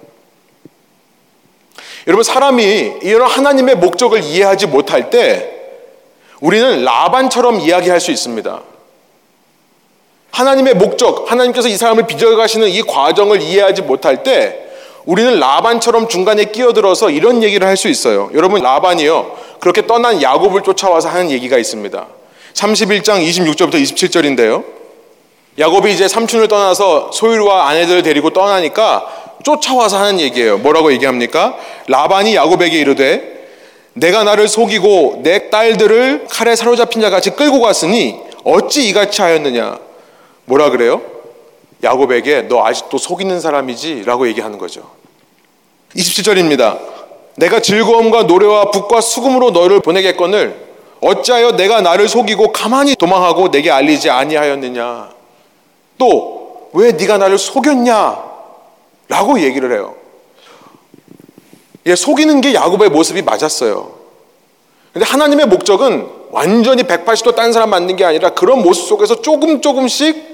여러분, 2.07 2.25
사람이 2.25 2.95
이런 3.03 3.29
하나님의 3.29 3.77
목적을 3.77 4.23
이해하지 4.25 4.67
못할 4.67 5.11
때 5.11 5.57
우리는 6.41 6.83
라반처럼 6.83 7.61
이야기할 7.61 8.01
수 8.01 8.11
있습니다. 8.11 8.63
하나님의 10.31 10.75
목적, 10.75 11.31
하나님께서 11.31 11.69
이 11.69 11.77
사람을 11.77 12.07
빚어가시는 12.07 12.69
이 12.69 12.83
과정을 12.83 13.43
이해하지 13.43 13.83
못할 13.83 14.23
때 14.23 14.67
우리는 15.05 15.39
라반처럼 15.39 16.09
중간에 16.09 16.45
끼어들어서 16.45 17.11
이런 17.11 17.43
얘기를 17.43 17.67
할 17.67 17.77
수 17.77 17.89
있어요. 17.89 18.31
여러분, 18.35 18.63
라반이요. 18.63 19.37
그렇게 19.61 19.87
떠난 19.87 20.23
야곱을 20.23 20.63
쫓아와서 20.63 21.09
하는 21.09 21.31
얘기가 21.31 21.59
있습니다. 21.59 22.07
31장 22.55 23.23
26절부터 23.27 23.75
27절인데요. 23.75 24.80
야곱이 25.59 25.93
이제 25.93 26.09
삼촌을 26.09 26.49
떠나서 26.49 27.11
소율과 27.13 27.69
아내들을 27.69 28.03
데리고 28.03 28.31
떠나니까 28.31 29.07
쫓아와서 29.45 29.99
하는 29.99 30.21
얘기예요. 30.21 30.59
뭐라고 30.59 30.93
얘기합니까? 30.93 31.57
라반이 31.89 32.35
야곱에게 32.35 32.79
이르되 32.79 33.41
내가 33.95 34.25
나를 34.25 34.49
속이고 34.49 35.21
내 35.23 35.51
딸들을 35.51 36.27
칼에 36.29 36.55
사로잡힌 36.55 37.03
자 37.03 37.11
같이 37.11 37.31
끌고 37.31 37.61
갔으니 37.61 38.19
어찌 38.45 38.89
이같이 38.89 39.21
하였느냐? 39.21 39.79
뭐라 40.45 40.71
그래요? 40.71 41.03
야곱에게 41.83 42.43
너 42.43 42.65
아직도 42.65 42.99
속이는 42.99 43.41
사람이지? 43.41 44.05
라고 44.05 44.29
얘기하는 44.29 44.59
거죠. 44.59 44.83
27절입니다. 45.97 46.79
내가 47.37 47.61
즐거움과 47.61 48.25
노래와 48.25 48.71
북과 48.71 49.01
수금으로 49.01 49.51
너를 49.51 49.81
보내겠거늘 49.81 50.69
어찌하여 51.01 51.53
내가 51.53 51.81
나를 51.81 52.09
속이고 52.09 52.53
가만히 52.53 52.95
도망하고 52.95 53.51
내게 53.51 53.71
알리지 53.71 54.11
아니하였느냐? 54.11 55.20
또 56.01 56.41
왜 56.73 56.93
네가 56.93 57.19
나를 57.19 57.39
속였냐? 57.39 58.31
라고 59.09 59.41
얘기를 59.41 59.73
해요. 59.73 59.95
예, 61.87 61.97
속이는 61.97 62.41
게 62.41 62.55
야곱의 62.55 62.91
모습이 62.91 63.23
맞았어요. 63.23 63.93
근데 64.93 65.05
하나님의 65.07 65.47
목적은 65.47 66.09
완전히 66.31 66.85
180도 66.85 67.35
딴 67.35 67.53
사람 67.53 67.71
만든 67.71 67.97
게 67.97 68.05
아니라 68.05 68.31
그런 68.31 68.63
모습 68.63 68.87
속에서 68.87 69.21
조금 69.21 69.61
조금씩 69.61 70.31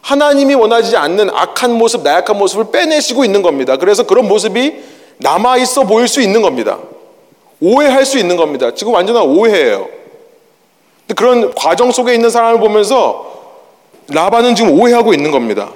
하나님이 0.00 0.54
원하지 0.54 0.96
않는 0.96 1.30
악한 1.30 1.72
모습, 1.72 2.02
나약한 2.02 2.38
모습을 2.38 2.70
빼내시고 2.70 3.24
있는 3.24 3.42
겁니다. 3.42 3.76
그래서 3.76 4.04
그런 4.04 4.28
모습이 4.28 4.82
남아 5.18 5.58
있어 5.58 5.84
보일 5.84 6.08
수 6.08 6.20
있는 6.20 6.42
겁니다. 6.42 6.78
오해할 7.60 8.04
수 8.04 8.18
있는 8.18 8.36
겁니다. 8.36 8.74
지금 8.74 8.92
완전한 8.92 9.22
오해예요. 9.24 9.88
그런 11.16 11.54
과정 11.54 11.90
속에 11.90 12.14
있는 12.14 12.30
사람을 12.30 12.60
보면서 12.60 13.33
라반은 14.08 14.54
지금 14.54 14.78
오해하고 14.78 15.14
있는 15.14 15.30
겁니다. 15.30 15.72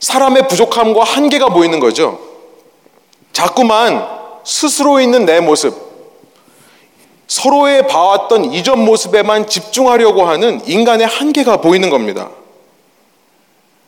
사람의 0.00 0.48
부족함과 0.48 1.04
한계가 1.04 1.48
보이는 1.48 1.78
거죠. 1.80 2.18
자꾸만 3.32 4.06
스스로 4.44 5.00
있는 5.00 5.26
내 5.26 5.40
모습, 5.40 5.74
서로의 7.26 7.86
봐왔던 7.86 8.52
이전 8.52 8.84
모습에만 8.84 9.46
집중하려고 9.46 10.24
하는 10.24 10.60
인간의 10.66 11.06
한계가 11.06 11.58
보이는 11.58 11.88
겁니다. 11.88 12.30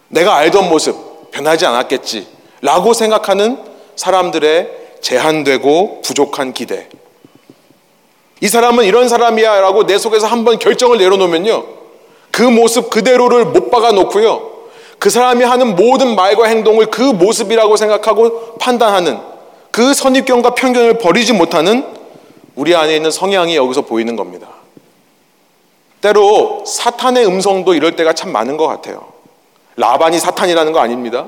내가 0.09 0.37
알던 0.37 0.68
모습, 0.68 1.31
변하지 1.33 1.66
않았겠지. 1.66 2.29
라고 2.61 2.92
생각하는 2.92 3.59
사람들의 3.97 4.71
제한되고 5.01 6.03
부족한 6.03 6.53
기대. 6.53 6.88
이 8.40 8.49
사람은 8.49 8.85
이런 8.85 9.09
사람이야 9.09 9.61
라고 9.61 9.87
내 9.87 9.99
속에서 9.99 10.27
한번 10.27 10.59
결정을 10.59 10.99
내려놓으면요. 10.99 11.82
그 12.33 12.42
모습 12.42 12.90
그대로를 12.90 13.45
못 13.45 13.71
박아 13.71 13.92
놓고요. 13.92 14.51
그 14.99 15.11
사람이 15.11 15.45
하는 15.45 15.77
모든 15.77 16.14
말과 16.16 16.47
행동을 16.47 16.87
그 16.87 17.03
모습이라고 17.03 17.77
생각하고 17.77 18.55
판단하는 18.59 19.21
그 19.71 19.95
선입견과 19.95 20.55
편견을 20.55 20.99
버리지 20.99 21.35
못하는 21.35 21.85
우리 22.57 22.75
안에 22.75 22.97
있는 22.97 23.11
성향이 23.11 23.55
여기서 23.57 23.83
보이는 23.83 24.16
겁니다. 24.16 24.49
때로 26.01 26.64
사탄의 26.66 27.27
음성도 27.27 27.75
이럴 27.75 27.97
때가 27.97 28.12
참 28.12 28.33
많은 28.33 28.57
것 28.57 28.66
같아요. 28.66 29.12
라반이 29.77 30.18
사탄이라는 30.18 30.73
거 30.73 30.81
아닙니다. 30.81 31.27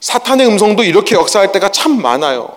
사탄의 0.00 0.46
음성도 0.46 0.82
이렇게 0.82 1.14
역사할 1.14 1.52
때가 1.52 1.70
참 1.70 2.00
많아요. 2.00 2.50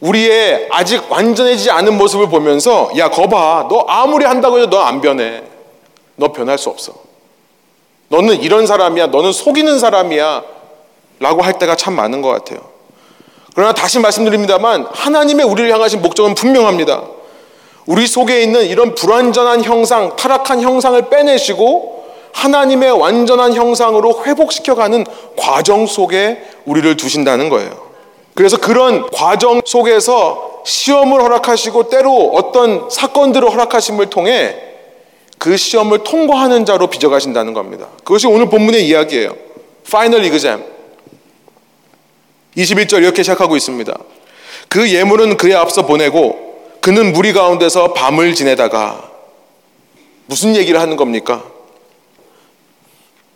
우리의 0.00 0.68
아직 0.70 1.10
완전해지지 1.10 1.70
않은 1.70 1.96
모습을 1.98 2.28
보면서 2.28 2.90
야 2.96 3.10
거봐 3.10 3.66
너 3.68 3.84
아무리 3.88 4.24
한다고 4.24 4.58
해도 4.58 4.70
너 4.70 4.80
안 4.82 5.00
변해. 5.00 5.42
너 6.20 6.32
변할 6.32 6.58
수 6.58 6.68
없어. 6.68 6.92
너는 8.08 8.42
이런 8.42 8.66
사람이야. 8.66 9.08
너는 9.08 9.32
속이는 9.32 9.78
사람이야. 9.80 10.44
라고 11.18 11.42
할 11.42 11.58
때가 11.58 11.74
참 11.74 11.94
많은 11.94 12.22
것 12.22 12.28
같아요. 12.28 12.60
그러나 13.54 13.72
다시 13.72 13.98
말씀드립니다만 13.98 14.86
하나님의 14.92 15.44
우리를 15.46 15.72
향하신 15.72 16.02
목적은 16.02 16.34
분명합니다. 16.34 17.02
우리 17.86 18.06
속에 18.06 18.42
있는 18.42 18.66
이런 18.66 18.94
불완전한 18.94 19.64
형상, 19.64 20.14
타락한 20.14 20.60
형상을 20.60 21.08
빼내시고 21.08 22.04
하나님의 22.32 22.92
완전한 22.92 23.54
형상으로 23.54 24.24
회복시켜가는 24.24 25.04
과정 25.36 25.86
속에 25.86 26.42
우리를 26.64 26.96
두신다는 26.96 27.48
거예요. 27.48 27.90
그래서 28.34 28.58
그런 28.58 29.10
과정 29.10 29.60
속에서 29.64 30.62
시험을 30.64 31.20
허락하시고 31.22 31.88
때로 31.88 32.30
어떤 32.34 32.88
사건들을 32.88 33.50
허락하심을 33.50 34.10
통해 34.10 34.69
그 35.40 35.56
시험을 35.56 36.04
통과하는 36.04 36.66
자로 36.66 36.88
빚어가신다는 36.88 37.54
겁니다. 37.54 37.88
그것이 38.04 38.26
오늘 38.26 38.50
본문의 38.50 38.86
이야기예요. 38.86 39.34
파이널 39.90 40.22
이그잼. 40.26 40.62
21절 42.58 42.98
이렇게 42.98 43.22
시작하고 43.22 43.56
있습니다. 43.56 43.98
그 44.68 44.92
예물은 44.92 45.38
그에 45.38 45.54
앞서 45.54 45.86
보내고 45.86 46.60
그는 46.82 47.14
무리 47.14 47.32
가운데서 47.32 47.94
밤을 47.94 48.34
지내다가 48.34 49.10
무슨 50.26 50.54
얘기를 50.56 50.78
하는 50.78 50.96
겁니까? 50.96 51.42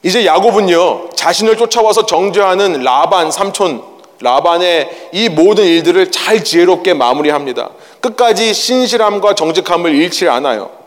이제 0.03 0.27
야곱은요 0.27 1.09
자신을 1.17 1.57
쫓아와서 1.57 2.05
정죄하는 2.05 2.83
라반 2.83 3.31
삼촌 3.31 3.83
라반의 4.21 5.09
이 5.12 5.31
모든 5.31 5.64
일들을 5.64 6.11
잘 6.11 6.45
지혜롭게 6.45 6.93
마무리합니다. 6.93 7.71
끝까지 8.01 8.53
신실함과 8.53 9.35
정직함을 9.35 9.95
잃지 9.95 10.29
않아요. 10.29 10.84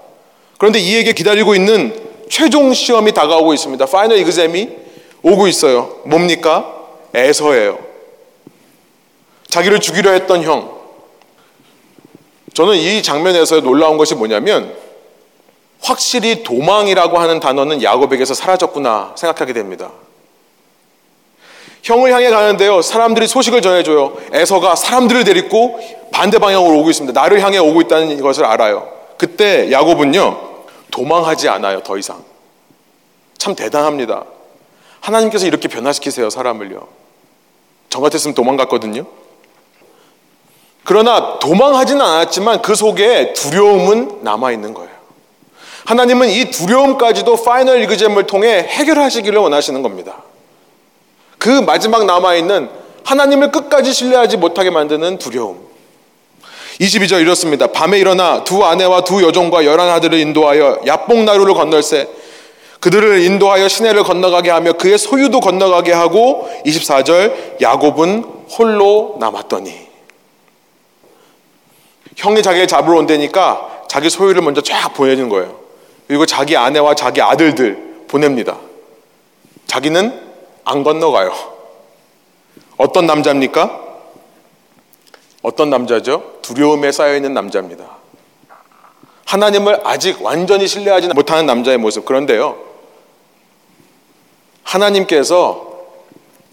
그런데 0.58 0.80
이에게 0.80 1.14
기다리고 1.14 1.56
있는 1.56 2.08
최종 2.30 2.74
시험이 2.74 3.14
다가오고 3.14 3.54
있습니다. 3.54 3.86
파이널 3.86 4.18
이그잼이 4.20 4.70
오고 5.22 5.48
있어요. 5.48 6.02
뭡니까? 6.06 6.74
에서예요. 7.14 7.80
자기를 9.48 9.80
죽이려 9.80 10.12
했던 10.12 10.44
형. 10.44 10.78
저는 12.54 12.76
이 12.76 13.04
장면에서 13.04 13.62
놀라운 13.62 13.98
것이 13.98 14.16
뭐냐면 14.16 14.74
확실히 15.82 16.44
도망이라고 16.44 17.20
하는 17.20 17.40
단어는 17.40 17.84
야곱에게서 17.84 18.34
사라졌구나 18.34 19.14
생각하게 19.16 19.54
됩니다. 19.54 19.92
형을 21.84 22.12
향해 22.12 22.30
가는데요. 22.30 22.82
사람들이 22.82 23.28
소식을 23.28 23.62
전해줘요. 23.62 24.18
에서가 24.34 24.76
사람들을 24.76 25.24
데리고 25.24 25.80
반대 26.12 26.40
방향으로 26.40 26.80
오고 26.80 26.90
있습니다. 26.90 27.20
나를 27.20 27.42
향해 27.42 27.60
오고 27.60 27.82
있다는 27.82 28.20
것을 28.22 28.44
알아요. 28.44 28.97
그때 29.18 29.72
야곱은요. 29.72 30.48
도망하지 30.92 31.50
않아요. 31.50 31.82
더 31.84 31.98
이상. 31.98 32.24
참 33.38 33.56
대단합니다. 33.56 34.26
하나님께서 35.00 35.46
이렇게 35.46 35.68
변화시키세요. 35.68 36.30
사람을요. 36.30 36.88
저 37.90 38.00
같았으면 38.00 38.34
도망갔거든요. 38.34 39.06
그러나 40.84 41.38
도망하지는 41.40 42.02
않았지만 42.02 42.62
그 42.62 42.74
속에 42.74 43.34
두려움은 43.34 44.20
남아있는 44.22 44.74
거예요. 44.74 44.92
하나님은 45.86 46.30
이 46.30 46.52
두려움까지도 46.52 47.44
파이널 47.44 47.80
리그잼을 47.80 48.26
통해 48.28 48.60
해결하시기를 48.60 49.40
원하시는 49.40 49.82
겁니다. 49.82 50.24
그 51.38 51.50
마지막 51.50 52.06
남아있는 52.06 52.70
하나님을 53.06 53.52
끝까지 53.52 53.94
신뢰하지 53.94 54.38
못하게 54.38 54.70
만드는 54.70 55.18
두려움. 55.18 55.67
22절 56.80 57.22
이렇습니다. 57.22 57.68
밤에 57.68 57.98
일어나 57.98 58.44
두 58.44 58.64
아내와 58.64 59.04
두 59.04 59.24
여종과 59.24 59.66
열한 59.66 59.90
아들을 59.90 60.20
인도하여 60.20 60.82
야뽕나루를 60.86 61.54
건널세 61.54 62.08
그들을 62.80 63.24
인도하여 63.24 63.68
시내를 63.68 64.04
건너가게 64.04 64.52
하며 64.52 64.74
그의 64.74 64.98
소유도 64.98 65.40
건너가게 65.40 65.92
하고 65.92 66.48
24절 66.66 67.62
야곱은 67.62 68.24
홀로 68.58 69.18
남았더니 69.20 69.88
형이 72.16 72.44
자기를 72.44 72.68
잡으러 72.68 72.98
온다니까 72.98 73.86
자기 73.88 74.10
소유를 74.10 74.42
먼저 74.42 74.62
쫙 74.62 74.94
보내주는 74.94 75.30
거예요. 75.30 75.58
그리고 76.08 76.26
자기 76.26 76.56
아내와 76.56 76.96
자기 76.96 77.22
아들들 77.22 78.06
보냅니다. 78.08 78.58
자기는 79.66 80.28
안 80.64 80.84
건너가요. 80.84 81.34
어떤 82.78 83.06
남자입니까? 83.06 83.87
어떤 85.42 85.70
남자죠? 85.70 86.40
두려움에 86.42 86.92
쌓여있는 86.92 87.34
남자입니다. 87.34 87.98
하나님을 89.26 89.82
아직 89.86 90.22
완전히 90.22 90.68
신뢰하지 90.68 91.10
못하는 91.10 91.46
남자의 91.46 91.78
모습. 91.78 92.06
그런데요, 92.06 92.58
하나님께서 94.64 95.68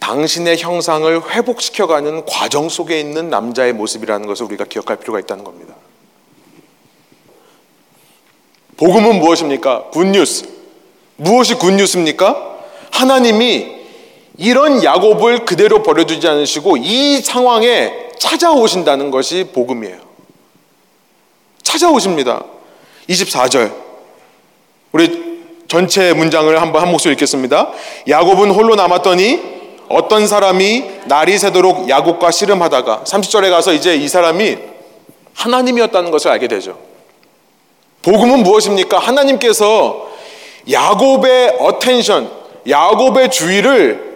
당신의 0.00 0.58
형상을 0.58 1.30
회복시켜가는 1.30 2.26
과정 2.26 2.68
속에 2.68 3.00
있는 3.00 3.30
남자의 3.30 3.72
모습이라는 3.72 4.26
것을 4.26 4.46
우리가 4.46 4.64
기억할 4.64 4.96
필요가 4.96 5.18
있다는 5.18 5.44
겁니다. 5.44 5.74
복음은 8.76 9.20
무엇입니까? 9.20 9.84
굿뉴스. 9.90 10.48
무엇이 11.16 11.54
굿뉴스입니까? 11.54 12.58
하나님이 12.90 13.83
이런 14.36 14.82
야곱을 14.82 15.44
그대로 15.44 15.82
버려두지 15.82 16.26
않으시고 16.26 16.78
이 16.78 17.20
상황에 17.20 17.92
찾아오신다는 18.18 19.10
것이 19.10 19.50
복음이에요. 19.52 19.98
찾아오십니다. 21.62 22.44
24절. 23.08 23.72
우리 24.92 25.24
전체 25.68 26.12
문장을 26.12 26.60
한번 26.60 26.82
한 26.82 26.90
목소리 26.90 27.12
읽겠습니다. 27.14 27.72
야곱은 28.08 28.50
홀로 28.50 28.74
남았더니 28.74 29.54
어떤 29.88 30.26
사람이 30.26 30.84
날이 31.06 31.38
새도록 31.38 31.88
야곱과 31.88 32.30
씨름하다가 32.30 33.04
30절에 33.04 33.50
가서 33.50 33.72
이제 33.72 33.94
이 33.96 34.08
사람이 34.08 34.58
하나님이었다는 35.34 36.10
것을 36.10 36.30
알게 36.30 36.48
되죠. 36.48 36.78
복음은 38.02 38.42
무엇입니까? 38.42 38.98
하나님께서 38.98 40.08
야곱의 40.70 41.56
attention, 41.60 42.30
야곱의 42.68 43.30
주의를 43.30 44.13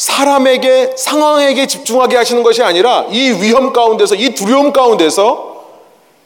사람에게 0.00 0.94
상황에게 0.96 1.66
집중하게 1.66 2.16
하시는 2.16 2.42
것이 2.42 2.62
아니라 2.62 3.06
이 3.10 3.32
위험 3.32 3.74
가운데서 3.74 4.14
이 4.14 4.30
두려움 4.30 4.72
가운데서 4.72 5.66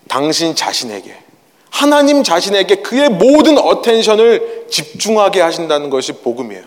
당신 0.06 0.54
자신에게 0.54 1.16
하나님 1.70 2.22
자신에게 2.22 2.76
그의 2.76 3.08
모든 3.08 3.58
어텐션을 3.58 4.66
집중하게 4.70 5.40
하신다는 5.40 5.90
것이 5.90 6.12
복음이에요. 6.12 6.62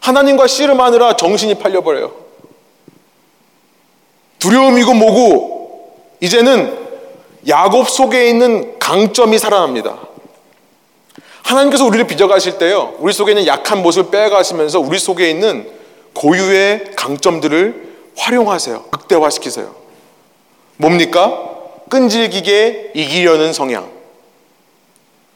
하나님과 0.00 0.46
씨름하느라 0.48 1.16
정신이 1.16 1.54
팔려버려요. 1.54 2.12
두려움이고 4.38 4.92
뭐고 4.92 5.96
이제는 6.20 6.76
야곱 7.48 7.88
속에 7.88 8.28
있는 8.28 8.78
강점이 8.78 9.38
살아납니다. 9.38 9.98
하나님께서 11.46 11.84
우리를 11.84 12.08
빚어가실 12.08 12.58
때요, 12.58 12.94
우리 12.98 13.12
속에 13.12 13.30
있는 13.30 13.46
약한 13.46 13.80
모습을 13.80 14.10
빼가시면서 14.10 14.80
우리 14.80 14.98
속에 14.98 15.30
있는 15.30 15.70
고유의 16.12 16.92
강점들을 16.96 17.86
활용하세요. 18.16 18.82
극대화시키세요. 18.90 19.72
뭡니까? 20.76 21.50
끈질기게 21.88 22.92
이기려는 22.96 23.52
성향. 23.52 23.88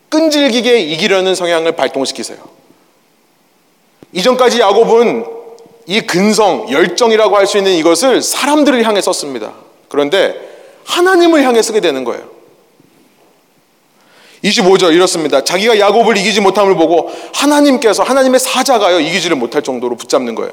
끈질기게 0.08 0.80
이기려는 0.80 1.36
성향을 1.36 1.76
발동시키세요. 1.76 2.38
이전까지 4.12 4.58
야곱은 4.58 5.24
이 5.86 6.00
근성, 6.00 6.68
열정이라고 6.72 7.36
할 7.36 7.46
수 7.46 7.56
있는 7.56 7.72
이것을 7.72 8.20
사람들을 8.20 8.82
향해 8.84 9.00
썼습니다. 9.00 9.52
그런데 9.88 10.34
하나님을 10.86 11.44
향해 11.44 11.62
쓰게 11.62 11.80
되는 11.80 12.02
거예요. 12.02 12.39
25절 14.44 14.94
이렇습니다. 14.94 15.44
자기가 15.44 15.78
야곱을 15.78 16.16
이기지 16.16 16.40
못함을 16.40 16.74
보고 16.74 17.10
하나님께서 17.34 18.02
하나님의 18.02 18.40
사자가요 18.40 19.00
이기지를 19.00 19.36
못할 19.36 19.62
정도로 19.62 19.96
붙잡는 19.96 20.34
거예요. 20.34 20.52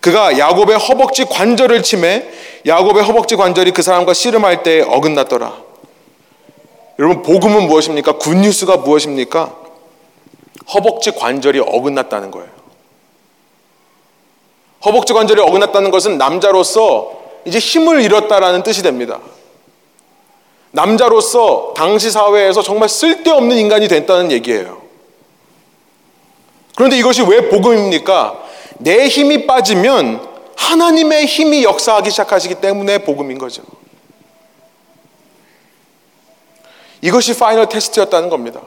그가 0.00 0.38
야곱의 0.38 0.76
허벅지 0.78 1.24
관절을 1.24 1.82
침해 1.82 2.24
야곱의 2.66 3.02
허벅지 3.04 3.36
관절이 3.36 3.72
그 3.72 3.82
사람과 3.82 4.14
씨름할 4.14 4.62
때 4.62 4.82
어긋났더라. 4.82 5.54
여러분 6.98 7.22
복음은 7.22 7.66
무엇입니까? 7.66 8.18
굿뉴스가 8.18 8.78
무엇입니까? 8.78 9.54
허벅지 10.74 11.10
관절이 11.10 11.60
어긋났다는 11.60 12.30
거예요. 12.30 12.48
허벅지 14.84 15.12
관절이 15.12 15.40
어긋났다는 15.40 15.90
것은 15.90 16.18
남자로서 16.18 17.12
이제 17.44 17.58
힘을 17.58 18.02
잃었다라는 18.02 18.62
뜻이 18.62 18.82
됩니다. 18.82 19.20
남자로서 20.74 21.72
당시 21.76 22.10
사회에서 22.10 22.60
정말 22.60 22.88
쓸데없는 22.88 23.56
인간이 23.56 23.86
됐다는 23.86 24.32
얘기예요. 24.32 24.82
그런데 26.74 26.98
이것이 26.98 27.22
왜 27.22 27.48
복음입니까? 27.48 28.42
내 28.78 29.06
힘이 29.06 29.46
빠지면 29.46 30.28
하나님의 30.56 31.26
힘이 31.26 31.62
역사하기 31.62 32.10
시작하시기 32.10 32.56
때문에 32.56 32.98
복음인 32.98 33.38
거죠. 33.38 33.62
이것이 37.02 37.38
파이널 37.38 37.68
테스트였다는 37.68 38.28
겁니다. 38.28 38.60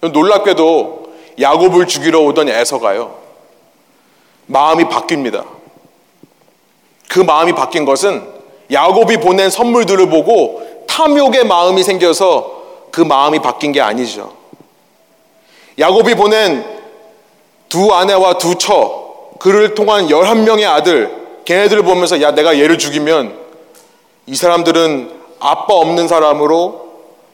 놀랍게도 0.00 1.14
야곱을 1.40 1.86
죽이러 1.86 2.20
오던 2.22 2.48
에서가요. 2.48 3.16
마음이 4.46 4.84
바뀝니다. 4.84 5.44
그 7.08 7.20
마음이 7.20 7.52
바뀐 7.52 7.84
것은 7.84 8.26
야곱이 8.72 9.18
보낸 9.18 9.50
선물들을 9.50 10.08
보고 10.10 10.73
탐욕의 10.86 11.44
마음이 11.46 11.82
생겨서 11.82 12.62
그 12.90 13.00
마음이 13.00 13.40
바뀐 13.40 13.72
게 13.72 13.80
아니죠. 13.80 14.32
야곱이 15.78 16.14
보낸 16.14 16.64
두 17.68 17.92
아내와 17.92 18.38
두 18.38 18.56
처, 18.56 19.30
그를 19.40 19.74
통한 19.74 20.06
11명의 20.08 20.64
아들, 20.68 21.24
걔네들을 21.44 21.82
보면서 21.82 22.22
야, 22.22 22.30
내가 22.30 22.58
얘를 22.58 22.78
죽이면 22.78 23.36
이 24.26 24.34
사람들은 24.36 25.12
아빠 25.40 25.74
없는 25.74 26.06
사람으로 26.08 26.84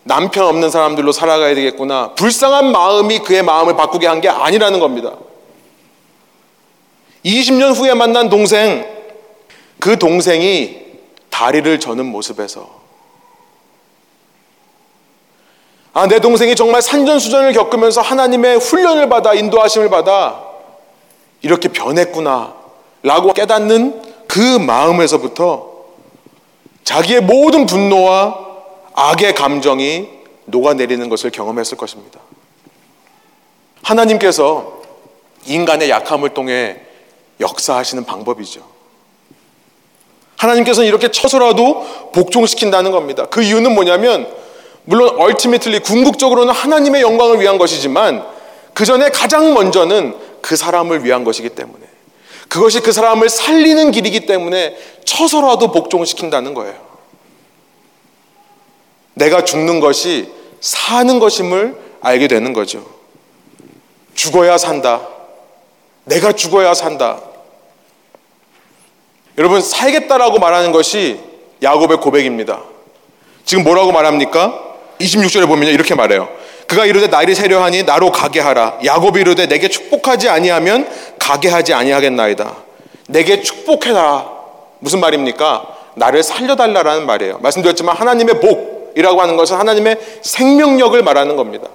남편 0.02 0.46
없는 0.46 0.70
사람들로 0.70 1.12
살아가야 1.12 1.54
되겠구나. 1.54 2.12
불쌍한 2.14 2.72
마음이 2.72 3.18
그의 3.20 3.42
마음을 3.42 3.76
바꾸게 3.76 4.06
한 4.06 4.20
게 4.20 4.28
아니라는 4.28 4.80
겁니다. 4.80 5.12
20년 7.24 7.76
후에 7.76 7.92
만난 7.94 8.30
동생, 8.30 8.86
그 9.78 9.98
동생이 9.98 10.78
다리를 11.28 11.78
저는 11.78 12.06
모습에서 12.06 12.79
아, 15.92 16.06
내 16.06 16.20
동생이 16.20 16.54
정말 16.54 16.82
산전수전을 16.82 17.52
겪으면서 17.52 18.00
하나님의 18.00 18.58
훈련을 18.58 19.08
받아 19.08 19.34
인도하심을 19.34 19.90
받아 19.90 20.44
이렇게 21.42 21.68
변했구나 21.68 22.54
라고 23.02 23.32
깨닫는 23.32 24.02
그 24.28 24.38
마음에서부터 24.58 25.70
자기의 26.84 27.22
모든 27.22 27.66
분노와 27.66 28.38
악의 28.92 29.34
감정이 29.34 30.08
녹아내리는 30.44 31.08
것을 31.08 31.30
경험했을 31.30 31.76
것입니다. 31.76 32.20
하나님께서 33.82 34.80
인간의 35.46 35.90
약함을 35.90 36.30
통해 36.30 36.80
역사하시는 37.40 38.04
방법이죠. 38.04 38.60
하나님께서는 40.36 40.88
이렇게 40.88 41.10
쳐서라도 41.10 42.10
복종시킨다는 42.12 42.92
겁니다. 42.92 43.26
그 43.26 43.42
이유는 43.42 43.74
뭐냐면 43.74 44.30
물론 44.84 45.16
얼티미틀리 45.18 45.80
궁극적으로는 45.80 46.52
하나님의 46.52 47.02
영광을 47.02 47.40
위한 47.40 47.58
것이지만 47.58 48.24
그 48.74 48.84
전에 48.84 49.10
가장 49.10 49.54
먼저는 49.54 50.16
그 50.40 50.56
사람을 50.56 51.04
위한 51.04 51.24
것이기 51.24 51.50
때문에 51.50 51.86
그것이 52.48 52.80
그 52.80 52.92
사람을 52.92 53.28
살리는 53.28 53.90
길이기 53.90 54.26
때문에 54.26 54.76
쳐서라도 55.04 55.70
복종시킨다는 55.70 56.54
거예요. 56.54 56.74
내가 59.14 59.44
죽는 59.44 59.80
것이 59.80 60.32
사는 60.60 61.18
것임을 61.18 61.76
알게 62.00 62.26
되는 62.26 62.52
거죠. 62.52 62.84
죽어야 64.14 64.58
산다. 64.58 65.06
내가 66.04 66.32
죽어야 66.32 66.74
산다. 66.74 67.20
여러분 69.38 69.60
살겠다라고 69.60 70.38
말하는 70.38 70.72
것이 70.72 71.20
야곱의 71.62 71.98
고백입니다. 71.98 72.62
지금 73.44 73.64
뭐라고 73.64 73.92
말합니까? 73.92 74.69
26절에 75.00 75.46
보면 75.46 75.68
이렇게 75.68 75.94
말해요. 75.94 76.28
그가 76.66 76.86
이르되 76.86 77.08
날이 77.08 77.34
세려하니 77.34 77.82
나로 77.82 78.12
가게 78.12 78.38
하라. 78.40 78.78
야곱이 78.84 79.20
이르되 79.20 79.48
내게 79.48 79.68
축복하지 79.68 80.28
아니하면 80.28 80.88
가게 81.18 81.48
하지 81.48 81.74
아니하겠나이다. 81.74 82.56
내게 83.08 83.42
축복해라. 83.42 84.30
무슨 84.78 85.00
말입니까? 85.00 85.66
나를 85.96 86.22
살려달라라는 86.22 87.06
말이에요. 87.06 87.38
말씀드렸지만 87.38 87.96
하나님의 87.96 88.40
복이라고 88.40 89.20
하는 89.20 89.36
것은 89.36 89.56
하나님의 89.56 89.98
생명력을 90.22 91.02
말하는 91.02 91.36
겁니다. 91.36 91.68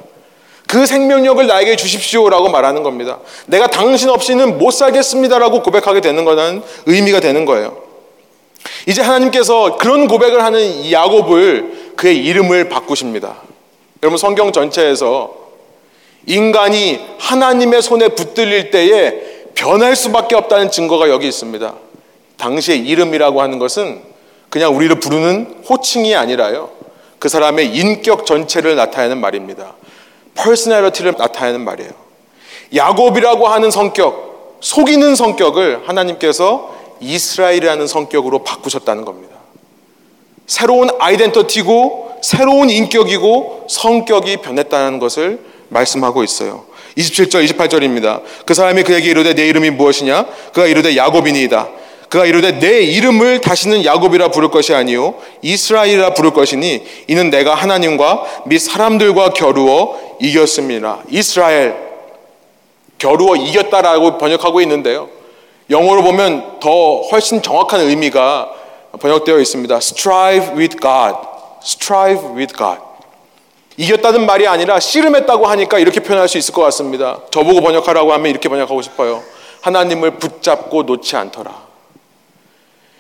그 0.68 0.86
생명력을 0.86 1.46
나에게 1.46 1.76
주십시오라고 1.76 2.50
말하는 2.50 2.82
겁니다. 2.82 3.20
내가 3.46 3.68
당신 3.68 4.10
없이는 4.10 4.58
못 4.58 4.72
살겠습니다라고 4.72 5.62
고백하게 5.62 6.02
되는 6.02 6.26
거는 6.26 6.64
의미가 6.86 7.20
되는 7.20 7.46
거예요. 7.46 7.78
이제 8.88 9.02
하나님께서 9.02 9.78
그런 9.78 10.08
고백을 10.08 10.44
하는 10.44 10.92
야곱을 10.92 11.85
그의 11.96 12.24
이름을 12.26 12.70
바꾸십니다. 12.70 13.36
여러분 14.04 14.18
성경 14.18 14.52
전체에서 14.52 15.34
인간이 16.28 17.00
하나님의 17.20 17.82
손에 17.82 18.10
붙들릴 18.10 18.72
때에 18.72 19.36
변할 19.56 19.96
수밖에 19.96 20.36
없다는 20.36 20.72
증거가 20.72 21.10
여기 21.10 21.28
있습니다. 21.28 21.74
당시의 22.38 22.80
이름이라고 22.80 23.42
하는 23.42 23.60
것은 23.60 24.02
그냥 24.50 24.76
우리를 24.76 25.00
부르는 25.00 25.64
호칭이 25.70 26.16
아니라요. 26.16 26.70
그 27.20 27.30
사람의 27.30 27.76
인격 27.76 28.26
전체를 28.26 28.76
나타내는 28.76 29.20
말입니다. 29.20 29.76
personality를 30.36 31.16
나타내는 31.18 31.62
말이에요. 31.62 31.92
야곱이라고 32.74 33.48
하는 33.48 33.72
성격, 33.72 34.58
속이는 34.60 35.16
성격을 35.16 35.88
하나님께서 35.88 36.76
이스라엘이라는 37.00 37.88
성격으로 37.88 38.44
바꾸셨다는 38.44 39.06
겁니다. 39.06 39.35
새로운 40.48 40.90
identity고 41.00 42.20
새로운 42.22 42.70
인격이고 42.70 43.68
성격이 43.70 44.38
변했다는 44.38 45.00
것을 45.00 45.40
말씀하고 45.70 46.24
있어요. 46.24 46.66
27절, 46.98 47.46
28절입니다. 47.46 48.22
그 48.46 48.54
사람이 48.54 48.84
그에게 48.84 49.10
이르되 49.10 49.34
네 49.34 49.48
이름이 49.48 49.72
무엇이냐? 49.72 50.26
그가 50.54 50.68
이르되 50.68 50.96
야곱이니이다. 50.96 51.70
그가 52.10 52.26
이르되 52.26 52.60
내 52.60 52.82
이름을 52.82 53.42
다시는 53.42 53.84
야곱이라 53.84 54.30
부를 54.30 54.50
것이 54.50 54.74
아니요 54.74 55.16
이스라엘이라 55.42 56.14
부를 56.14 56.32
것이니 56.32 56.84
이는 57.08 57.30
내가 57.30 57.56
하나님과 57.56 58.44
및 58.46 58.60
사람들과 58.60 59.32
겨루어 59.32 59.98
이겼습니다. 60.22 61.00
이스라엘 61.10 61.76
겨루어 62.98 63.36
이겼다라고 63.36 64.18
번역하고 64.18 64.62
있는데요. 64.62 65.10
영어로 65.70 66.04
보면 66.04 66.60
더 66.60 67.02
훨씬 67.02 67.42
정확한 67.42 67.82
의미가 67.82 68.50
번역되어 69.00 69.40
있습니다. 69.40 69.76
Strive 69.78 70.58
with 70.58 70.78
God. 70.80 71.16
Strive 71.64 72.30
with 72.36 72.56
God. 72.56 72.80
이겼다는 73.78 74.26
말이 74.26 74.48
아니라 74.48 74.80
씨름했다고 74.80 75.48
하니까 75.48 75.80
이렇게 75.80 76.00
표현할 76.00 76.30
수 76.30 76.38
있을 76.38 76.54
것 76.54 76.62
같습니다. 76.64 77.20
저보고 77.32 77.62
번역하라고 77.62 78.14
하면 78.14 78.30
이렇게 78.30 78.48
번역하고 78.48 78.82
싶어요. 78.82 79.22
하나님을 79.62 80.12
붙잡고 80.12 80.84
놓지 80.84 81.16
않더라. 81.16 81.66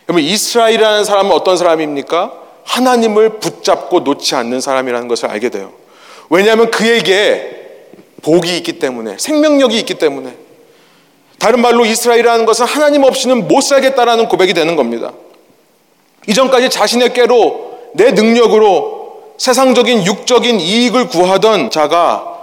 그러면 0.05 0.23
이스라엘이라는 0.25 1.03
사람은 1.03 1.31
어떤 1.31 1.57
사람입니까? 1.57 2.33
하나님을 2.63 3.39
붙잡고 3.39 4.01
놓지 4.01 4.35
않는 4.35 4.59
사람이라는 4.59 5.07
것을 5.07 5.29
알게 5.29 5.49
돼요. 5.49 5.71
왜냐하면 6.29 6.71
그에게 6.71 7.63
복이 8.21 8.57
있기 8.57 8.79
때문에 8.79 9.17
생명력이 9.17 9.77
있기 9.79 9.93
때문에 9.95 10.35
다른 11.39 11.61
말로 11.61 11.85
이스라엘이라는 11.85 12.45
것은 12.45 12.65
하나님 12.65 13.03
없이는 13.03 13.47
못 13.47 13.61
살겠다라는 13.61 14.27
고백이 14.27 14.53
되는 14.53 14.75
겁니다. 14.75 15.13
이전까지 16.27 16.69
자신의 16.69 17.13
깨로 17.13 17.91
내 17.93 18.11
능력으로 18.11 19.33
세상적인 19.37 20.05
육적인 20.05 20.59
이익을 20.59 21.07
구하던 21.07 21.69
자가 21.69 22.33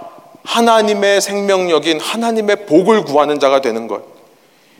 하나님의 0.43 1.21
생명력인 1.21 1.99
하나님의 1.99 2.65
복을 2.65 3.03
구하는 3.03 3.39
자가 3.39 3.61
되는 3.61 3.87
것. 3.87 4.03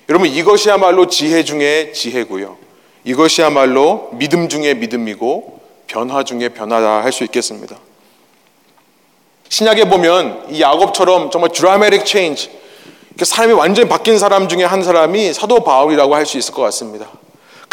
여러분 0.10 0.28
이것이야말로 0.28 1.08
지혜 1.08 1.44
중에 1.44 1.92
지혜고요. 1.94 2.58
이것이야말로 3.06 4.10
믿음 4.14 4.50
중에 4.50 4.74
믿음이고 4.76 5.60
변화 5.88 6.24
중에 6.24 6.50
변화다 6.50 7.04
할수 7.04 7.24
있겠습니다. 7.24 7.78
신약에 9.50 9.86
보면 9.86 10.48
이 10.50 10.62
야곱처럼 10.62 11.30
정말 11.32 11.52
드라마틱 11.52 12.06
체인지 12.06 12.50
사람이 13.22 13.54
완전히 13.54 13.88
바뀐 13.88 14.18
사람 14.18 14.48
중에 14.48 14.64
한 14.64 14.82
사람이 14.84 15.34
사도 15.34 15.64
바울이라고 15.64 16.16
할 16.16 16.26
수 16.26 16.38
있을 16.38 16.54
것 16.54 16.62
같습니다. 16.64 17.08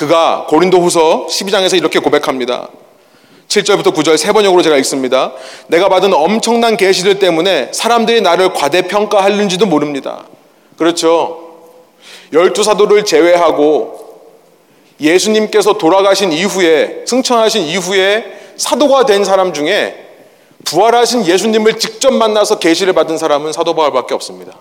그가 0.00 0.46
고린도 0.48 0.80
후서 0.80 1.26
12장에서 1.28 1.76
이렇게 1.76 1.98
고백합니다. 1.98 2.70
7절부터 3.48 3.94
9절 3.94 4.16
세 4.16 4.32
번역으로 4.32 4.62
제가 4.62 4.78
읽습니다. 4.78 5.34
내가 5.66 5.90
받은 5.90 6.14
엄청난 6.14 6.78
계시들 6.78 7.18
때문에 7.18 7.68
사람들이 7.74 8.22
나를 8.22 8.54
과대평가하는지도 8.54 9.66
모릅니다. 9.66 10.24
그렇죠. 10.78 11.50
열두 12.32 12.62
사도를 12.62 13.04
제외하고 13.04 14.22
예수님께서 15.02 15.74
돌아가신 15.74 16.32
이후에 16.32 17.02
승천하신 17.06 17.64
이후에 17.64 18.24
사도가 18.56 19.04
된 19.04 19.22
사람 19.22 19.52
중에 19.52 20.06
부활하신 20.64 21.26
예수님을 21.26 21.78
직접 21.78 22.14
만나서 22.14 22.58
계시를 22.58 22.94
받은 22.94 23.18
사람은 23.18 23.52
사도 23.52 23.74
바울밖에 23.74 24.14
없습니다. 24.14 24.54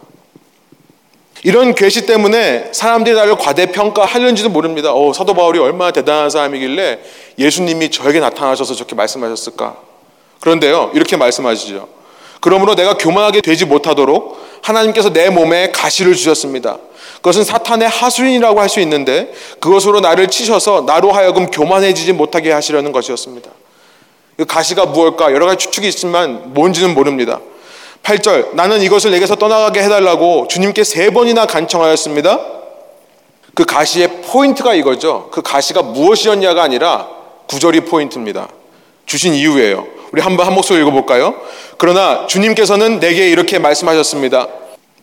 이런 1.43 1.73
계시 1.73 2.05
때문에 2.05 2.69
사람들이 2.71 3.15
나를 3.15 3.35
과대평가하려는지도 3.35 4.49
모릅니다. 4.49 4.93
어, 4.93 5.13
사도 5.13 5.33
바울이 5.33 5.59
얼마나 5.59 5.91
대단한 5.91 6.29
사람이길래 6.29 6.99
예수님이 7.37 7.89
저에게 7.91 8.19
나타나셔서 8.19 8.73
저렇게 8.75 8.95
말씀하셨을까? 8.95 9.77
그런데요, 10.41 10.91
이렇게 10.93 11.15
말씀하시죠. 11.17 11.87
그러므로 12.41 12.75
내가 12.75 12.97
교만하게 12.97 13.41
되지 13.41 13.65
못하도록 13.65 14.39
하나님께서 14.61 15.11
내 15.11 15.29
몸에 15.29 15.71
가시를 15.71 16.15
주셨습니다. 16.15 16.77
그것은 17.17 17.43
사탄의 17.43 17.87
하수인이라고 17.89 18.59
할 18.61 18.69
수 18.69 18.79
있는데 18.81 19.33
그것으로 19.59 19.99
나를 19.99 20.27
치셔서 20.27 20.83
나로 20.85 21.11
하여금 21.11 21.47
교만해지지 21.47 22.13
못하게 22.13 22.51
하시려는 22.51 22.91
것이었습니다. 22.91 23.49
그 24.37 24.45
가시가 24.45 24.85
무엇일까? 24.85 25.33
여러 25.33 25.45
가지 25.45 25.65
추측이 25.65 25.87
있지만 25.89 26.53
뭔지는 26.53 26.93
모릅니다. 26.93 27.39
8절 28.03 28.55
나는 28.55 28.81
이것을 28.81 29.11
내게서 29.11 29.35
떠나가게 29.35 29.81
해달라고 29.83 30.47
주님께 30.47 30.83
세 30.83 31.11
번이나 31.11 31.45
간청하였습니다. 31.45 32.39
그 33.53 33.65
가시의 33.65 34.21
포인트가 34.23 34.73
이거죠. 34.73 35.29
그 35.31 35.41
가시가 35.41 35.81
무엇이었냐가 35.81 36.63
아니라 36.63 37.07
구절이 37.47 37.81
포인트입니다. 37.81 38.47
주신 39.05 39.33
이유예요. 39.33 39.85
우리 40.11 40.21
한번 40.21 40.47
한 40.47 40.53
목소리 40.53 40.81
읽어볼까요? 40.81 41.35
그러나 41.77 42.25
주님께서는 42.27 42.99
내게 42.99 43.29
이렇게 43.29 43.59
말씀하셨습니다. 43.59 44.47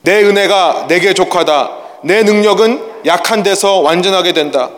내 0.03 0.22
은혜가 0.22 0.86
내게 0.88 1.14
족하다. 1.14 1.70
내 2.03 2.22
능력은 2.22 2.82
약한 3.07 3.42
데서 3.42 3.80
완전하게 3.80 4.32
된다. 4.32 4.70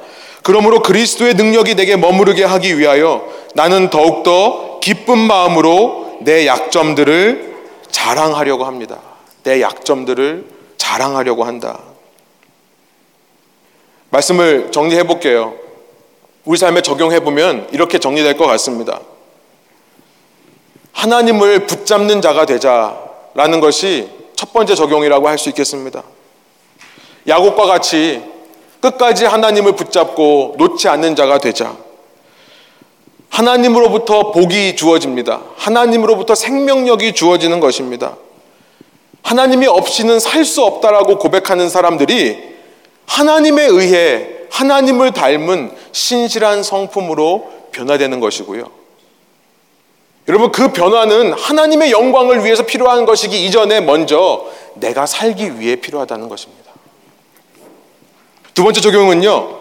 그러므로 0.43 0.81
그리스도의 0.83 1.35
능력이 1.35 1.75
내게 1.75 1.97
머무르게 1.97 2.45
하기 2.45 2.79
위하여 2.79 3.27
나는 3.55 3.91
더욱더 3.91 4.81
기쁜 4.81 5.19
마음으로 5.19 6.19
내 6.21 6.47
약점들을 6.47 7.58
자랑하려고 7.91 8.64
합니다. 8.64 8.99
내 9.43 9.61
약점들을 9.61 10.47
자랑하려고 10.76 11.45
한다. 11.45 11.80
말씀을 14.11 14.70
정리해 14.72 15.03
볼게요. 15.05 15.55
우리 16.45 16.57
삶에 16.59 16.80
적용해 16.80 17.20
보면 17.20 17.68
이렇게 17.72 17.99
정리될 17.99 18.36
것 18.36 18.47
같습니다. 18.47 19.01
하나님을 20.93 21.66
붙잡는 21.66 22.22
자가 22.22 22.47
되자라는 22.47 23.61
것이 23.61 24.09
첫 24.34 24.53
번째 24.53 24.74
적용이라고 24.74 25.28
할 25.28 25.39
수 25.39 25.49
있겠습니다. 25.51 26.03
야곱과 27.26 27.66
같이 27.66 28.22
끝까지 28.80 29.26
하나님을 29.26 29.72
붙잡고 29.72 30.55
놓지 30.59 30.89
않는 30.89 31.14
자가 31.14 31.39
되자. 31.39 31.76
하나님으로부터 33.31 34.33
복이 34.33 34.76
주어집니다. 34.76 35.43
하나님으로부터 35.57 36.35
생명력이 36.35 37.12
주어지는 37.14 37.61
것입니다. 37.61 38.16
하나님이 39.22 39.66
없이는 39.66 40.18
살 40.20 40.45
수 40.45 40.64
없다라고 40.64 41.18
고백하는 41.18 41.68
사람들이 41.68 42.39
하나님에 43.07 43.64
의해 43.64 44.29
하나님을 44.51 45.12
닮은 45.12 45.72
신실한 45.93 46.62
성품으로 46.62 47.53
변화되는 47.72 48.20
것이고요. 48.20 48.70
여러분, 50.29 50.53
그 50.53 50.72
변화는 50.72 51.33
하나님의 51.33 51.91
영광을 51.91 52.45
위해서 52.45 52.64
필요한 52.64 53.07
것이기 53.07 53.47
이전에 53.47 53.81
먼저 53.81 54.47
내가 54.74 55.07
살기 55.07 55.59
위해 55.59 55.76
필요하다는 55.76 56.29
것입니다. 56.29 56.72
두 58.55 58.62
번째 58.62 58.81
적용은요, 58.81 59.59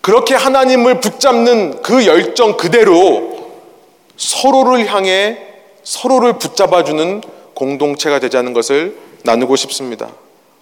그렇게 0.00 0.34
하나님을 0.34 1.00
붙잡는 1.00 1.82
그 1.82 2.06
열정 2.06 2.56
그대로 2.56 3.52
서로를 4.16 4.86
향해 4.92 5.38
서로를 5.82 6.38
붙잡아주는 6.38 7.22
공동체가 7.54 8.18
되자는 8.18 8.52
것을 8.52 8.96
나누고 9.24 9.56
싶습니다. 9.56 10.08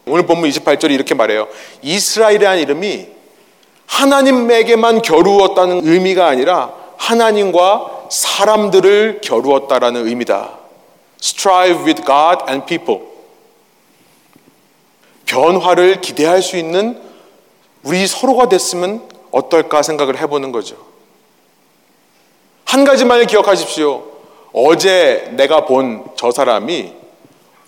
오늘 0.06 0.26
본문 0.26 0.48
28절이 0.50 0.92
이렇게 0.92 1.14
말해요. 1.14 1.48
이스라엘이라는 1.82 2.62
이름이 2.62 3.08
하나님에게만 3.86 5.02
겨루었다는 5.02 5.86
의미가 5.86 6.26
아니라 6.26 6.72
하나님과 6.96 8.06
사람들을 8.10 9.20
겨루었다라는 9.22 10.06
의미다. 10.06 10.58
Strive 11.20 11.84
with 11.84 12.04
God 12.04 12.44
and 12.48 12.66
people. 12.66 13.00
변화를 15.24 16.00
기대할 16.00 16.42
수 16.42 16.56
있는 16.56 17.00
우리 17.82 18.06
서로가 18.06 18.48
됐으면 18.48 19.02
어떨까 19.36 19.82
생각을 19.82 20.18
해보는 20.18 20.50
거죠. 20.50 20.76
한 22.64 22.84
가지만을 22.84 23.26
기억하십시오. 23.26 24.02
어제 24.52 25.28
내가 25.32 25.66
본 25.66 26.04
저 26.16 26.30
사람이 26.30 26.92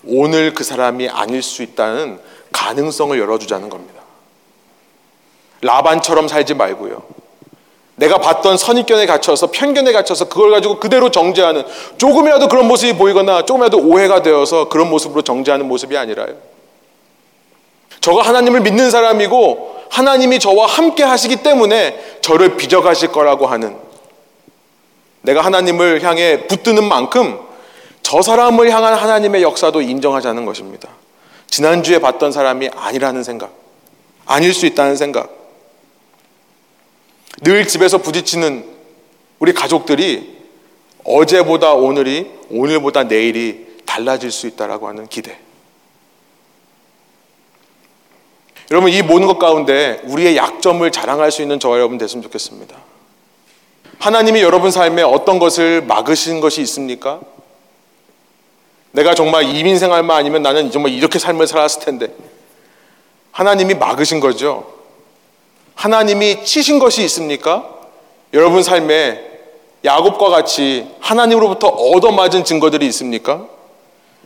오늘 0.05 0.53
그 0.53 0.63
사람이 0.63 1.09
아닐 1.09 1.43
수 1.43 1.61
있다는 1.61 2.19
가능성을 2.51 3.17
열어주자는 3.19 3.69
겁니다. 3.69 4.01
라반처럼 5.61 6.27
살지 6.27 6.55
말고요. 6.55 7.03
내가 7.95 8.17
봤던 8.17 8.57
선입견에 8.57 9.05
갇혀서 9.05 9.51
편견에 9.51 9.91
갇혀서 9.91 10.29
그걸 10.29 10.51
가지고 10.51 10.79
그대로 10.79 11.11
정죄하는 11.11 11.63
조금이라도 11.97 12.47
그런 12.47 12.67
모습이 12.67 12.97
보이거나 12.97 13.45
조금이라도 13.45 13.77
오해가 13.77 14.21
되어서 14.23 14.69
그런 14.69 14.89
모습으로 14.89 15.21
정죄하는 15.21 15.67
모습이 15.67 15.95
아니라요. 15.97 16.48
저가 18.01 18.23
하나님을 18.23 18.61
믿는 18.61 18.91
사람이고 18.91 19.79
하나님이 19.89 20.39
저와 20.39 20.67
함께 20.67 21.03
하시기 21.03 21.37
때문에 21.37 22.19
저를 22.21 22.57
빚어가실 22.57 23.11
거라고 23.11 23.47
하는 23.47 23.77
내가 25.21 25.41
하나님을 25.41 26.03
향해 26.03 26.47
붙드는 26.47 26.83
만큼 26.83 27.39
저 28.01 28.21
사람을 28.21 28.71
향한 28.71 28.93
하나님의 28.93 29.43
역사도 29.43 29.81
인정하자는 29.81 30.45
것입니다. 30.45 30.89
지난주에 31.47 31.99
봤던 31.99 32.31
사람이 32.31 32.69
아니라는 32.75 33.23
생각, 33.23 33.51
아닐 34.25 34.53
수 34.53 34.65
있다는 34.65 34.95
생각. 34.95 35.29
늘 37.41 37.67
집에서 37.67 37.97
부딪히는 37.97 38.65
우리 39.39 39.53
가족들이 39.53 40.37
어제보다 41.03 41.73
오늘이, 41.73 42.29
오늘보다 42.51 43.03
내일이 43.03 43.67
달라질 43.85 44.31
수 44.31 44.47
있다라고 44.47 44.87
하는 44.87 45.07
기대. 45.07 45.37
여러분, 48.71 48.91
이 48.91 49.01
모든 49.01 49.27
것 49.27 49.39
가운데 49.39 49.99
우리의 50.03 50.37
약점을 50.37 50.89
자랑할 50.91 51.31
수 51.31 51.41
있는 51.41 51.59
저와 51.59 51.77
여러분 51.77 51.97
됐으면 51.97 52.21
좋겠습니다. 52.23 52.75
하나님이 53.97 54.41
여러분 54.41 54.71
삶에 54.71 55.01
어떤 55.01 55.39
것을 55.39 55.81
막으신 55.81 56.39
것이 56.39 56.61
있습니까? 56.61 57.19
내가 58.91 59.13
정말 59.13 59.55
이민 59.55 59.77
생활만 59.77 60.17
아니면 60.17 60.41
나는 60.41 60.71
정말 60.71 60.91
이렇게 60.93 61.19
삶을 61.19 61.47
살았을 61.47 61.81
텐데. 61.81 62.13
하나님이 63.31 63.75
막으신 63.75 64.19
거죠. 64.19 64.73
하나님이 65.75 66.43
치신 66.43 66.79
것이 66.79 67.03
있습니까? 67.05 67.69
여러분 68.33 68.63
삶에 68.63 69.29
야곱과 69.83 70.29
같이 70.29 70.87
하나님으로부터 70.99 71.67
얻어맞은 71.67 72.43
증거들이 72.43 72.85
있습니까? 72.87 73.45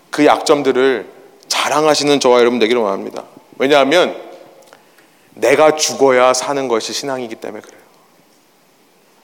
그 0.10 0.26
약점들을 0.26 1.08
자랑하시는 1.48 2.20
저와 2.20 2.40
여러분 2.40 2.60
되기를 2.60 2.82
원합니다. 2.82 3.24
왜냐하면 3.58 4.33
내가 5.36 5.76
죽어야 5.76 6.34
사는 6.34 6.68
것이 6.68 6.94
신앙이기 6.94 7.36
때문에 7.36 7.62
그래요. 7.62 7.82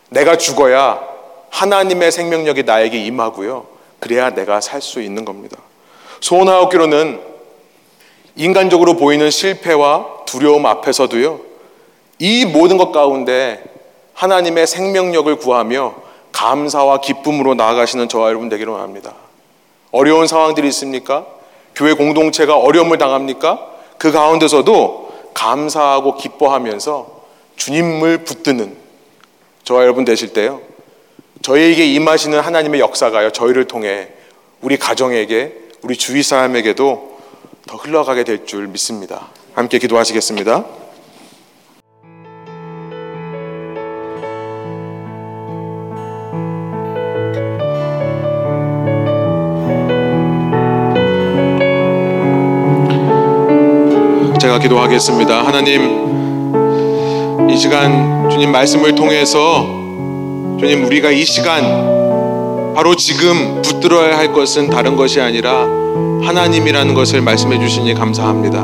내가 0.10 0.38
죽어야 0.38 1.01
하나님의 1.49 2.12
생명력이 2.12 2.64
나에게 2.64 2.97
임하고요. 3.05 3.68
그래야 3.99 4.30
내가 4.32 4.62
살 4.62 4.82
수 4.82 5.01
있는 5.01 5.26
겁니다. 5.26 5.57
소원하옵기로는 6.22 7.22
인간적으로 8.36 8.95
보이는 8.95 9.30
실패와 9.30 10.24
두려움 10.26 10.66
앞에서도요. 10.66 11.41
이 12.20 12.45
모든 12.45 12.78
것 12.78 12.91
가운데 12.91 13.64
하나님의 14.14 14.68
생명력을 14.68 15.34
구하며 15.38 15.95
감사와 16.32 17.01
기쁨으로 17.01 17.55
나아가시는 17.55 18.10
저와 18.10 18.30
여러분 18.30 18.49
되기를 18.49 18.72
원합니다. 18.72 19.14
어려운 19.91 20.28
상황들이 20.28 20.68
있습니까? 20.70 21.26
교회 21.76 21.93
공동체가 21.93 22.57
어려움을 22.57 22.97
당합니까? 22.97 23.66
그 23.97 24.12
가운데서도 24.12 25.09
감사하고 25.34 26.17
기뻐하면서 26.17 27.19
주님을 27.55 28.19
붙드는 28.23 28.75
저와 29.63 29.84
여러분 29.84 30.05
되실 30.05 30.34
때요. 30.34 30.61
저희에게 31.41 31.86
임하시는 31.86 32.39
하나님의 32.39 32.80
역사가요. 32.80 33.32
저희를 33.32 33.65
통해 33.65 34.09
우리 34.61 34.77
가정에게 34.77 35.55
우리 35.82 35.95
주위 35.95 36.21
사람에게도 36.23 37.17
더 37.67 37.77
흘러가게 37.77 38.23
될 38.23 38.45
줄 38.45 38.67
믿습니다. 38.67 39.27
함께 39.53 39.77
기도하시겠습니다. 39.80 40.65
기도하겠습니다. 54.60 55.45
하나님, 55.45 57.49
이 57.49 57.57
시간 57.57 58.30
주님 58.30 58.51
말씀을 58.51 58.95
통해서 58.95 59.66
주님 60.60 60.86
우리가 60.86 61.12
이 61.12 61.24
시간 61.26 62.74
바로 62.76 62.95
지금 62.95 63.62
붙들어야 63.62 64.18
할 64.18 64.34
것은 64.34 64.70
다른 64.70 64.95
것이 64.95 65.20
아니라 65.20 65.66
하나님이라는 66.24 66.93
것을 66.93 67.22
말씀해 67.22 67.60
주시니 67.60 67.93
감사합니다. 67.93 68.60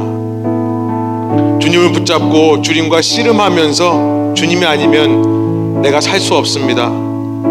주님을 1.59 1.91
붙잡고 1.93 2.61
주님과 2.61 3.01
씨름하면서 3.01 4.33
주님이 4.35 4.65
아니면 4.65 5.81
내가 5.81 5.99
살 6.01 6.19
수 6.19 6.35
없습니다. 6.35 6.91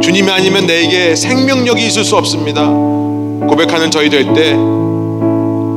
주님이 0.01 0.31
아니면 0.31 0.67
내게 0.67 1.17
생명력이 1.17 1.85
있을 1.87 2.05
수 2.05 2.17
없습니다. 2.17 2.67
고백하는 2.67 3.91
저희 3.91 4.11
될 4.11 4.33
때 4.35 4.55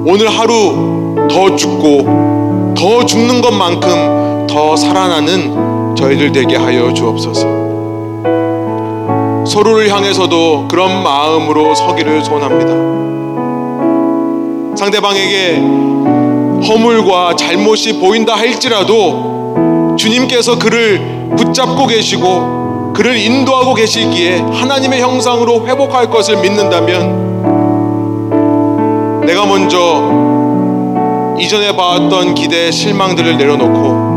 오늘 0.09 0.29
하루 0.29 1.27
더 1.29 1.55
죽고 1.55 2.26
더 2.77 3.03
죽는 3.03 3.41
것만큼 3.41 4.45
더 4.47 4.75
살아나는 4.75 5.95
저희들 5.95 6.31
되게 6.31 6.55
하여 6.55 6.93
주옵소서. 6.93 7.41
서로를 9.47 9.91
향해서도 9.91 10.67
그런 10.69 11.01
마음으로 11.01 11.73
서기를 11.73 12.23
소원합니다. 12.23 12.75
상대방에게 14.77 15.55
허물과 16.67 17.35
잘못이 17.35 17.99
보인다 17.99 18.35
할지라도 18.35 19.95
주님께서 19.97 20.59
그를 20.59 21.31
붙잡고 21.35 21.87
계시고 21.87 22.93
그를 22.93 23.17
인도하고 23.17 23.73
계시기에 23.73 24.37
하나님의 24.37 25.01
형상으로 25.01 25.65
회복할 25.65 26.11
것을 26.11 26.37
믿는다면 26.37 27.25
내가 29.25 29.47
먼저 29.47 30.26
이전에 31.39 31.75
봐왔던 31.75 32.33
기대 32.33 32.71
실망들을 32.71 33.37
내려놓고 33.37 34.07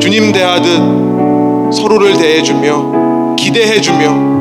주님 0.00 0.32
대하듯 0.32 1.74
서로를 1.74 2.16
대해주며 2.16 3.36
기대해주며 3.36 4.36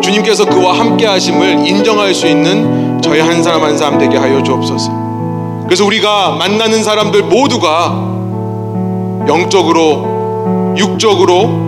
주님께서 0.00 0.44
그와 0.44 0.78
함께 0.78 1.06
하심을 1.06 1.66
인정할 1.66 2.14
수 2.14 2.28
있는 2.28 3.00
저희 3.02 3.18
한 3.20 3.42
사람 3.42 3.64
한 3.64 3.76
사람 3.76 3.98
되게 3.98 4.16
하여 4.16 4.40
주옵소서. 4.42 5.64
그래서 5.64 5.84
우리가 5.84 6.36
만나는 6.38 6.84
사람들 6.84 7.22
모두가 7.24 7.88
영적으로, 9.26 10.74
육적으로, 10.76 11.66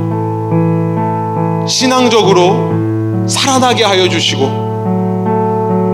신앙적으로 1.67 3.27
살아나게 3.27 3.83
하여 3.83 4.09
주시고 4.09 4.68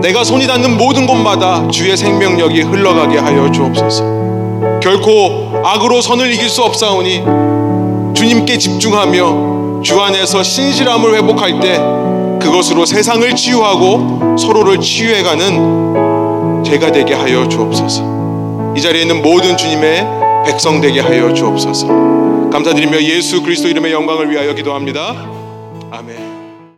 내가 0.05 0.23
손이 0.23 0.45
닿는 0.45 0.77
모든 0.77 1.07
곳마다 1.07 1.67
주의 1.69 1.97
생명력이 1.97 2.61
흘러가게 2.61 3.17
하여 3.17 3.51
주옵소서. 3.51 4.79
결코 4.79 5.51
악으로 5.65 5.99
선을 5.99 6.31
이길 6.31 6.47
수 6.47 6.61
없사오니 6.61 7.23
주님께 8.13 8.59
집중하며 8.59 9.81
주 9.81 9.99
안에서 9.99 10.43
신실함을 10.43 11.15
회복할 11.15 11.59
때 11.59 11.79
그것으로 12.39 12.85
세상을 12.85 13.35
치유하고 13.35 14.37
서로를 14.37 14.79
치유해가는 14.79 16.63
제가 16.63 16.91
되게 16.91 17.15
하여 17.15 17.49
주옵소서. 17.49 18.73
이 18.77 18.81
자리에 18.81 19.01
있는 19.01 19.23
모든 19.23 19.57
주님의 19.57 20.05
백성 20.45 20.81
되게 20.81 20.99
하여 20.99 21.33
주옵소서. 21.33 21.87
감사드리며 22.51 23.01
예수 23.01 23.41
그리스도 23.41 23.69
이름의 23.69 23.91
영광을 23.91 24.29
위하여 24.29 24.53
기도합니다. 24.53 25.15
아멘. 25.89 26.34